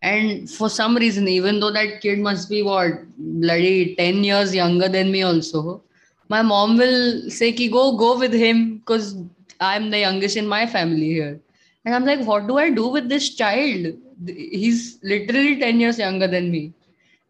and 0.02 0.48
for 0.50 0.68
some 0.68 0.96
reason 0.96 1.26
even 1.28 1.60
though 1.60 1.70
that 1.70 2.00
kid 2.00 2.18
must 2.18 2.48
be 2.48 2.62
what 2.62 2.92
bloody 3.18 3.94
10 3.96 4.22
years 4.24 4.54
younger 4.54 4.88
than 4.88 5.10
me 5.10 5.22
also 5.22 5.82
my 6.28 6.42
mom 6.42 6.76
will 6.76 7.30
say 7.30 7.52
ki 7.52 7.68
go 7.68 7.96
go 7.96 8.18
with 8.18 8.32
him 8.32 8.78
because 8.78 9.14
i'm 9.60 9.90
the 9.90 9.98
youngest 9.98 10.36
in 10.36 10.46
my 10.46 10.66
family 10.66 11.10
here. 11.18 11.40
And 11.84 11.94
i'm 11.94 12.04
like 12.04 12.24
what 12.26 12.46
do 12.46 12.58
i 12.58 12.70
do 12.70 12.88
with 12.88 13.08
this 13.08 13.34
child? 13.34 13.86
He's 14.26 14.98
literally 15.02 15.58
10 15.60 15.80
years 15.80 15.98
younger 15.98 16.26
than 16.26 16.50
me. 16.50 16.72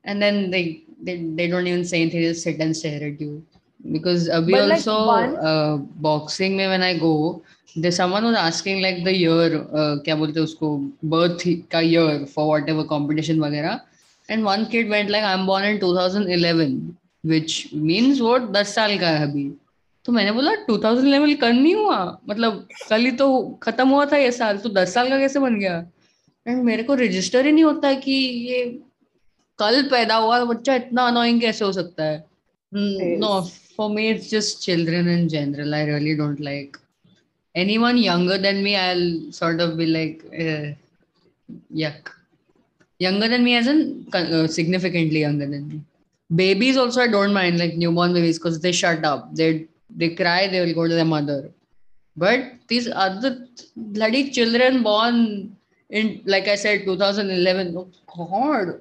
And 0.05 0.21
then 0.23 0.51
they 0.51 0.83
they, 1.03 1.17
they 1.23 1.47
don't 1.49 1.67
even 1.67 1.85
say 1.85 2.03
anything 2.03 2.23
they 2.23 2.29
just 2.29 2.43
sit 2.43 2.61
and 2.61 2.77
stare 2.77 3.03
at 3.09 3.21
you. 3.21 3.45
Because 3.93 4.29
Abhi 4.29 4.53
But, 4.53 4.69
like, 4.69 4.87
also 4.87 5.07
one- 5.07 5.37
uh, 5.37 5.77
boxing 5.77 6.57
में 6.57 6.69
when 6.69 6.83
I 6.83 6.99
go 6.99 7.43
there's 7.77 7.97
someone 7.97 8.23
who's 8.23 8.37
asking 8.37 8.81
like 8.81 9.05
the 9.05 9.15
year 9.15 9.49
uh, 9.79 9.97
क्या 10.05 10.17
बोलते 10.17 10.41
हैं 10.41 10.47
उसको 10.47 10.69
birth 11.15 11.45
का 11.73 11.81
year 11.83 12.27
for 12.35 12.47
whatever 12.51 12.85
competition 12.93 13.41
वगैरह 13.41 13.81
and 14.29 14.45
one 14.45 14.67
kid 14.67 14.89
went 14.89 15.11
like 15.11 15.25
I'm 15.25 15.47
born 15.47 15.65
in 15.65 15.81
2011 15.81 16.97
which 17.25 17.73
means 17.73 18.23
what 18.23 18.53
10 18.53 18.75
साल 18.75 18.99
का 18.99 19.09
है 19.09 19.29
अभी 19.29 19.51
तो 20.05 20.13
मैंने 20.13 20.33
बोला 20.33 20.53
2011 20.71 21.37
कल 21.41 21.53
नहीं 21.53 21.75
हुआ 21.75 21.99
मतलब 22.29 22.67
कल 22.89 23.05
ही 23.05 23.11
तो 23.21 23.29
खत्म 23.63 23.89
हुआ 23.89 24.07
था 24.13 24.17
ये 24.17 24.33
साल 24.33 24.59
तो 24.59 24.71
10 24.75 24.95
साल 24.95 25.09
का 25.11 25.19
कैसे 25.19 25.39
बन 25.41 25.59
गया 25.61 25.79
एंड 26.47 26.63
मेरे 26.65 26.83
को 26.83 26.95
रजिस्टर 26.95 27.47
ही 27.47 27.53
नहीं 27.53 27.65
होता 27.65 27.93
कि 28.07 28.13
ये 28.51 28.65
कल 29.59 29.83
पैदा 29.91 30.17
हुआ 30.25 30.45
बच्चा 30.45 30.75
इतना 30.75 31.07
अनोइंग 31.09 31.41
कैसे 31.41 31.65
हो 31.65 31.73
सकता 31.73 32.05
है 32.05 32.25
no 32.73 33.41
for 33.77 33.87
me 33.95 34.09
it's 34.11 34.29
just 34.31 34.63
children 34.67 35.09
in 35.15 35.29
general 35.29 35.75
i 35.79 35.81
really 35.89 36.13
don't 36.21 36.39
like 36.41 36.79
anyone 37.65 37.97
younger 37.97 38.39
than 38.47 38.63
me 38.67 38.77
i'll 38.77 39.09
sort 39.33 39.61
of 39.65 39.77
be 39.81 39.87
like 39.87 40.23
eh, 40.33 40.75
yuck 41.83 42.13
younger 43.07 43.29
than 43.33 43.43
me 43.45 43.57
as 43.57 43.67
in 43.67 43.81
uh, 44.15 44.47
significantly 44.47 45.21
younger 45.27 45.49
than 45.55 45.69
me 45.69 45.81
babies 46.43 46.77
also 46.77 47.01
i 47.03 47.11
don't 47.17 47.33
mind 47.33 47.59
like 47.59 47.75
newborn 47.83 48.13
babies 48.13 48.39
because 48.39 48.61
they 48.61 48.73
shut 48.73 49.05
up 49.05 49.35
they 49.35 49.51
they 49.91 50.11
cry 50.21 50.41
they 50.47 50.61
will 50.65 50.75
go 50.81 50.87
to 50.89 50.95
their 50.95 51.13
mother 51.17 51.51
but 52.17 52.41
these 52.69 52.89
other 53.07 53.47
bloody 53.77 54.31
children 54.31 54.83
born 54.83 55.17
in 55.91 56.21
like 56.25 56.49
i 56.49 56.57
said 56.65 56.85
2011 56.85 57.77
oh 57.77 57.89
god 58.35 58.75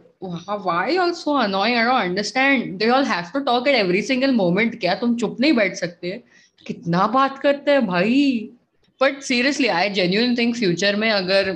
why 0.67 0.97
are 0.97 1.13
so 1.13 1.37
annoying 1.37 1.77
i 1.77 1.83
don't 1.83 2.09
understand 2.11 2.79
they 2.79 2.89
all 2.89 3.03
have 3.03 3.31
to 3.31 3.43
talk 3.43 3.67
at 3.67 3.75
every 3.75 4.01
single 4.01 4.31
moment 4.31 4.79
क्या 4.81 4.95
तुम 5.01 5.15
चुप 5.23 5.37
नहीं 5.41 5.53
बैठ 5.53 5.75
सकते 5.75 6.21
कितना 6.67 7.05
बात 7.15 7.39
करते 7.39 7.71
हैं 7.71 7.85
भाई 7.87 8.49
but 9.01 9.21
seriously 9.23 9.67
I 9.67 9.89
genuine 9.89 10.35
think 10.35 10.55
future 10.55 10.95
में 10.95 11.09
अगर 11.11 11.51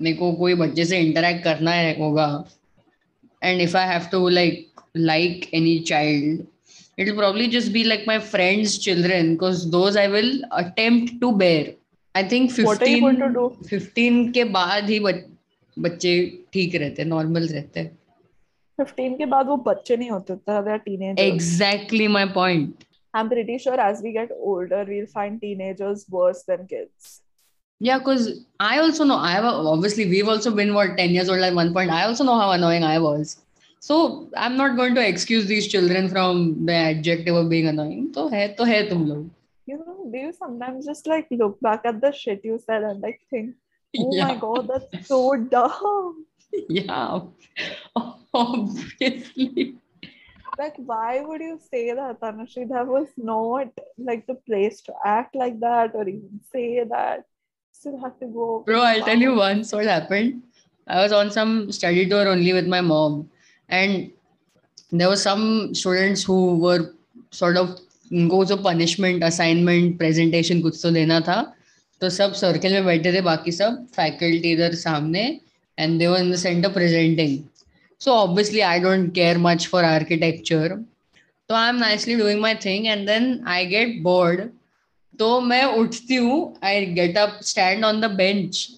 मेरे 0.00 0.16
को 0.16 0.32
कोई 0.32 0.54
बच्चे 0.54 0.84
से 0.84 0.98
इंटरेक्ट 1.00 1.44
करना 1.44 1.70
है 1.70 1.98
होगा 1.98 2.28
and 3.42 3.60
if 3.60 3.76
I 3.76 3.88
have 3.88 4.08
to 4.12 4.28
like 4.28 4.80
like 4.96 5.50
any 5.54 5.78
child 5.88 6.46
it 6.98 7.06
will 7.06 7.16
probably 7.16 7.46
just 7.48 7.72
be 7.72 7.84
like 7.84 8.06
my 8.06 8.18
friends 8.18 8.76
children 8.84 9.34
because 9.34 9.60
those 9.70 9.96
i 9.96 10.06
will 10.08 10.30
attempt 10.60 11.12
to 11.20 11.32
bear. 11.32 11.66
I 12.14 12.24
think 12.24 12.50
15 12.50 12.64
What 12.64 12.82
are 12.82 12.88
you 12.88 13.00
going 13.00 13.20
to 13.20 13.28
do? 13.34 13.44
15 13.68 14.32
के 14.32 14.44
बाद 14.56 14.88
ही 14.90 14.98
बच, 15.00 15.22
बच्चे 15.76 16.14
ठीक 16.52 16.74
रहते 16.74 17.04
normal 17.04 17.46
रहते. 17.48 17.84
15 18.80 19.16
के 19.18 19.26
बाद 19.26 19.46
वो 19.46 19.56
बच्चे 19.68 19.96
नहीं 19.96 20.10
होते 20.10 20.34
are 20.48 21.18
exactly 21.18 22.08
my 22.08 22.26
point 22.34 22.84
I'm 23.14 23.28
pretty 23.28 23.58
sure 23.58 23.80
as 23.80 24.02
we 24.02 24.12
get 24.12 24.30
older, 24.32 24.84
we'll 24.86 25.06
find 25.06 25.40
teenagers 25.40 26.06
worse 26.08 26.42
than 26.42 26.66
kids. 26.66 27.22
Yeah, 27.80 27.98
because 27.98 28.44
I 28.58 28.78
also 28.78 29.04
know 29.04 29.16
I 29.16 29.38
obviously 29.40 30.08
we've 30.08 30.28
also 30.28 30.54
been 30.54 30.74
what 30.74 30.96
10 30.96 31.10
years 31.10 31.28
old 31.28 31.40
at 31.40 31.54
one 31.54 31.72
point. 31.72 31.90
I 31.90 32.04
also 32.04 32.24
know 32.24 32.38
how 32.38 32.50
annoying 32.50 32.82
I 32.82 32.98
was. 32.98 33.38
So 33.80 34.28
I'm 34.36 34.56
not 34.56 34.76
going 34.76 34.94
to 34.96 35.06
excuse 35.06 35.46
these 35.46 35.68
children 35.68 36.08
from 36.08 36.66
the 36.66 36.72
adjective 36.72 37.34
of 37.34 37.48
being 37.48 37.68
annoying. 37.68 38.10
So 38.12 38.28
hai 38.28 38.54
to 38.58 38.64
hai 38.64 38.88
tum 38.88 39.08
log. 39.08 39.30
You 39.66 39.78
know, 39.78 40.10
do 40.10 40.18
you 40.18 40.32
sometimes 40.32 40.86
just 40.86 41.06
like 41.06 41.28
look 41.30 41.60
back 41.60 41.82
at 41.84 42.00
the 42.00 42.10
shit 42.10 42.44
you 42.44 42.58
said 42.64 42.82
and 42.82 43.00
like 43.00 43.20
think, 43.30 43.54
oh 43.98 44.10
yeah. 44.16 44.26
my 44.26 44.36
god, 44.36 44.68
that's 44.68 45.06
so 45.06 45.36
dumb. 45.36 46.24
Yeah. 46.68 47.20
Obviously. 48.34 49.76
Like 50.58 50.76
why 50.90 51.20
would 51.20 51.40
you 51.40 51.58
say 51.70 51.92
that 51.94 52.20
Tanushree? 52.20 52.68
that 52.68 52.86
was 52.86 53.08
not 53.16 53.68
like 53.96 54.26
the 54.26 54.34
place 54.34 54.80
to 54.82 54.92
act 55.04 55.34
like 55.34 55.58
that 55.60 55.94
or 55.94 56.08
even 56.08 56.40
say 56.52 56.84
that 56.84 57.24
still 57.72 57.98
have 58.00 58.18
to 58.20 58.26
go 58.26 58.62
bro 58.66 58.82
i'll 58.82 59.04
tell 59.04 59.18
you 59.26 59.34
once 59.34 59.72
what 59.72 59.86
happened 59.86 60.42
i 60.86 61.02
was 61.02 61.12
on 61.12 61.30
some 61.30 61.70
study 61.72 62.06
tour 62.06 62.28
only 62.28 62.52
with 62.52 62.66
my 62.66 62.80
mom 62.80 63.28
and 63.68 64.10
there 64.90 65.08
were 65.08 65.22
some 65.30 65.74
students 65.74 66.24
who 66.24 66.40
were 66.58 66.80
sort 67.30 67.56
of 67.56 67.76
उनको 68.12 68.44
जो 68.50 68.56
punishment 68.64 69.24
assignment 69.24 69.96
presentation 69.98 70.60
कुछ 70.60 70.80
तो 70.82 70.90
देना 70.90 71.20
था 71.28 71.40
तो 72.00 72.08
सब 72.10 72.32
circle 72.40 72.72
में 72.72 72.84
बैठे 72.84 73.12
थे 73.12 73.20
बाकी 73.20 73.52
सब 73.52 73.84
फैकल्टी 73.96 74.52
इधर 74.52 74.74
सामने 74.82 75.24
and 75.78 75.98
they 75.98 76.06
were 76.06 76.20
in 76.20 76.30
the 76.32 76.36
centre 76.42 76.72
presenting 76.72 77.38
so 78.00 78.10
obviously 78.10 78.60
I 78.60 78.80
don't 78.80 79.14
care 79.14 79.38
much 79.38 79.66
for 79.66 79.84
architecture 79.84 80.68
तो 81.48 81.54
I 81.54 81.68
am 81.68 81.76
nicely 81.76 82.16
doing 82.16 82.40
my 82.40 82.54
thing 82.54 82.86
and 82.86 83.06
then 83.06 83.44
I 83.46 83.66
get 83.66 84.02
bored 84.02 84.40
तो 85.18 85.40
मैं 85.40 85.64
उठती 85.64 86.14
हूँ 86.14 86.56
I 86.64 86.86
get 86.86 87.18
up 87.18 87.38
stand 87.42 87.84
on 87.84 88.00
the 88.00 88.04
bench 88.04 88.70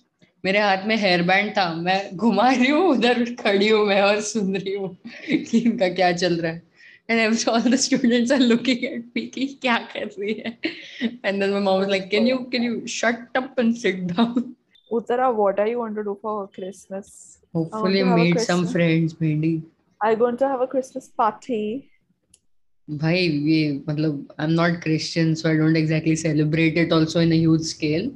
मेरे 0.44 0.58
हाथ 0.58 0.78
में 0.86 0.96
hair 0.96 1.22
band 1.22 1.56
था। 1.56 1.74
मैं 1.74 2.16
घुमा 2.16 2.50
रही 2.50 2.70
हूँ, 2.70 2.88
उधर 2.88 3.34
खड़ी 3.34 3.68
हूँ 3.68 3.86
मैं 3.86 4.02
और 4.02 4.20
सुन 4.20 4.56
रही 4.56 4.74
हूँ 4.74 4.96
कि 5.28 5.58
इनका 5.58 5.88
क्या 5.88 6.12
चल 6.12 6.40
रहा 6.40 6.52
है। 6.52 6.62
Uttara 14.92 15.28
what 15.28 15.60
are 15.60 15.68
you 15.68 15.96
to 15.96 16.02
do 16.02 16.18
for 16.22 16.46
Christmas 16.54 17.39
Hopefully 17.54 18.02
meet 18.04 18.40
some 18.40 18.66
friends 18.66 19.14
maybe. 19.20 19.62
I'm 20.00 20.18
going 20.18 20.36
to 20.38 20.48
have 20.48 20.60
a 20.60 20.68
Christmas 20.68 21.08
party. 21.22 21.62
भाई 22.88 23.26
ये 23.48 23.72
मतलब 23.88 24.28
I 24.40 24.46
am 24.46 24.52
not 24.52 24.80
Christian 24.82 25.34
so 25.40 25.48
I 25.48 25.56
don't 25.56 25.76
exactly 25.76 26.14
celebrate 26.16 26.78
it 26.78 26.92
also 26.92 27.20
in 27.20 27.32
a 27.32 27.34
huge 27.34 27.66
scale 27.68 28.10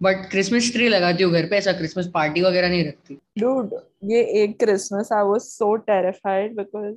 but 0.00 0.30
Christmas 0.30 0.72
tree 0.72 0.88
लगाती 0.88 1.24
हूँ 1.24 1.32
घर 1.32 1.46
पे 1.50 1.56
ऐसा 1.56 1.72
Christmas 1.72 2.10
party 2.14 2.42
वगैरह 2.42 2.68
नहीं 2.68 2.84
रखती। 2.86 3.18
डूड 3.38 3.74
ये 4.12 4.22
एक 4.42 4.58
Christmas 4.60 5.12
I 5.12 5.24
was 5.28 5.40
so 5.42 5.74
terrified 5.90 6.56
because 6.56 6.96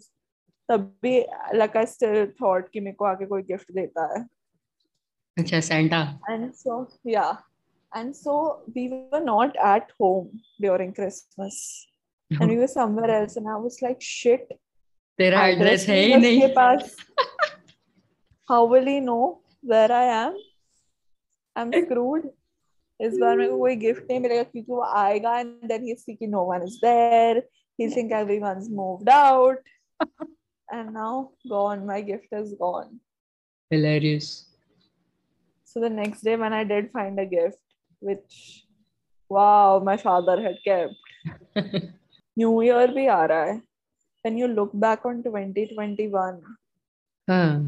तभी 0.69 1.19
लाइक 1.58 1.78
आई 1.78 1.86
स्टिल 1.86 2.25
थॉट 2.41 2.69
कि 2.73 2.80
मेरे 2.80 2.95
को 2.95 3.06
आके 3.06 3.25
कोई 3.25 3.41
गिफ्ट 3.52 3.71
देता 3.73 4.13
है। 4.15 4.25
अच्छा 5.38 5.60
सेंटा 5.69 6.02
एंड 6.30 6.52
सो 6.54 6.86
या 7.08 7.30
and 7.92 8.16
so 8.16 8.62
we 8.74 8.88
were 8.88 9.20
not 9.20 9.57
at 9.57 9.90
home 10.00 10.31
during 10.61 10.92
christmas 10.92 11.87
and 12.31 12.50
we 12.50 12.57
were 12.57 12.72
somewhere 12.77 13.11
else 13.18 13.37
and 13.37 13.48
i 13.48 13.57
was 13.57 13.81
like 13.83 14.00
shit 14.00 14.55
तेरा 15.18 15.42
address 15.50 15.87
है 15.88 15.98
ही 16.05 16.16
नहीं 16.16 16.79
how 18.50 18.64
will 18.70 18.88
he 18.92 19.00
know 19.00 19.40
where 19.72 19.92
i 19.98 20.07
am 20.14 20.40
i'm 21.57 21.70
screwed 21.85 22.33
इस 23.03 23.16
बार 23.18 23.37
मेरे 23.37 23.50
को 23.50 23.59
कोई 23.59 23.77
gift 23.77 24.03
नहीं 24.11 24.20
मिलेगा 24.20 24.42
क्योंकि 24.42 24.72
वो 24.72 24.83
आएगा 24.96 25.38
एंड 25.38 25.68
देन 25.68 25.85
ही 25.85 25.94
सी 25.94 26.14
कि 26.14 26.27
no 26.27 26.42
one 26.50 26.62
is 26.62 26.77
there 26.85 27.38
he 27.81 27.88
think 27.96 28.12
everyone's 28.12 28.68
moved 28.81 29.09
out 29.14 29.59
and 30.77 30.92
now 30.98 31.31
gone 31.53 31.87
my 31.87 32.00
gift 32.11 32.37
is 32.40 32.53
gone 32.61 32.92
hilarious 33.70 34.29
so 35.72 35.83
the 35.85 35.90
next 35.90 36.24
day 36.29 36.37
when 36.44 36.57
i 36.59 36.62
did 36.72 36.90
find 36.98 37.22
a 37.24 37.27
gift 37.35 37.59
which 37.99 38.65
wow 39.29 39.79
my 39.83 39.97
father 39.97 40.41
had 40.41 40.57
kept. 40.63 40.93
New 42.38 42.62
year 42.62 42.88
bhi 42.99 43.07
aa 43.15 43.23
raha 43.31 43.49
hai 43.53 43.62
when 44.23 44.38
you 44.38 44.47
look 44.47 44.71
back 44.73 45.05
on 45.05 45.23
2021 45.23 46.41
huh. 47.29 47.59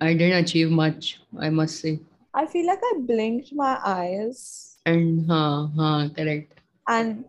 i 0.00 0.14
didn't 0.14 0.44
achieve 0.44 0.70
much 0.70 1.20
i 1.38 1.50
must 1.50 1.80
say. 1.80 1.98
I 2.34 2.46
feel 2.46 2.66
like 2.66 2.84
i 2.90 2.92
blinked 3.08 3.52
my 3.52 3.78
eyes. 3.84 4.38
And 4.86 5.26
huh 5.30 5.66
huh 5.76 6.08
correct. 6.16 6.62
And 6.88 7.24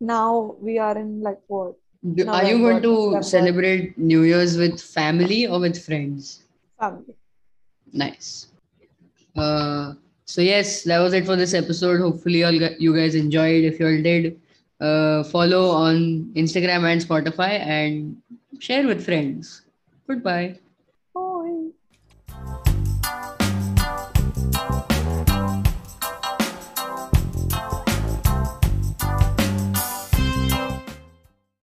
now 0.00 0.56
we 0.60 0.78
are 0.78 0.96
in 0.98 1.20
like 1.22 1.38
what? 1.46 1.76
November, 2.02 2.32
are 2.32 2.44
you 2.50 2.58
going 2.58 2.82
to 2.82 3.22
celebrate 3.22 3.96
new 3.96 4.22
year's 4.22 4.56
with 4.56 4.80
family 4.80 5.46
or 5.46 5.60
with 5.60 5.80
friends? 5.84 6.42
Family. 6.80 7.14
Nice. 7.92 8.48
Uh 9.36 9.94
so 10.32 10.40
yes 10.40 10.82
that 10.84 10.98
was 10.98 11.12
it 11.12 11.26
for 11.26 11.36
this 11.36 11.54
episode. 11.54 12.00
Hopefully 12.00 12.44
all 12.44 12.52
you 12.52 12.94
guys 12.94 13.14
enjoyed. 13.14 13.64
If 13.64 13.80
you 13.80 13.86
all 13.86 14.02
did 14.02 14.40
uh, 14.80 15.22
follow 15.24 15.70
on 15.70 16.32
instagram 16.36 16.90
and 16.90 17.00
spotify 17.06 17.52
and 17.60 18.16
share 18.58 18.86
with 18.86 19.04
friends. 19.04 19.62
Goodbye 20.06 20.58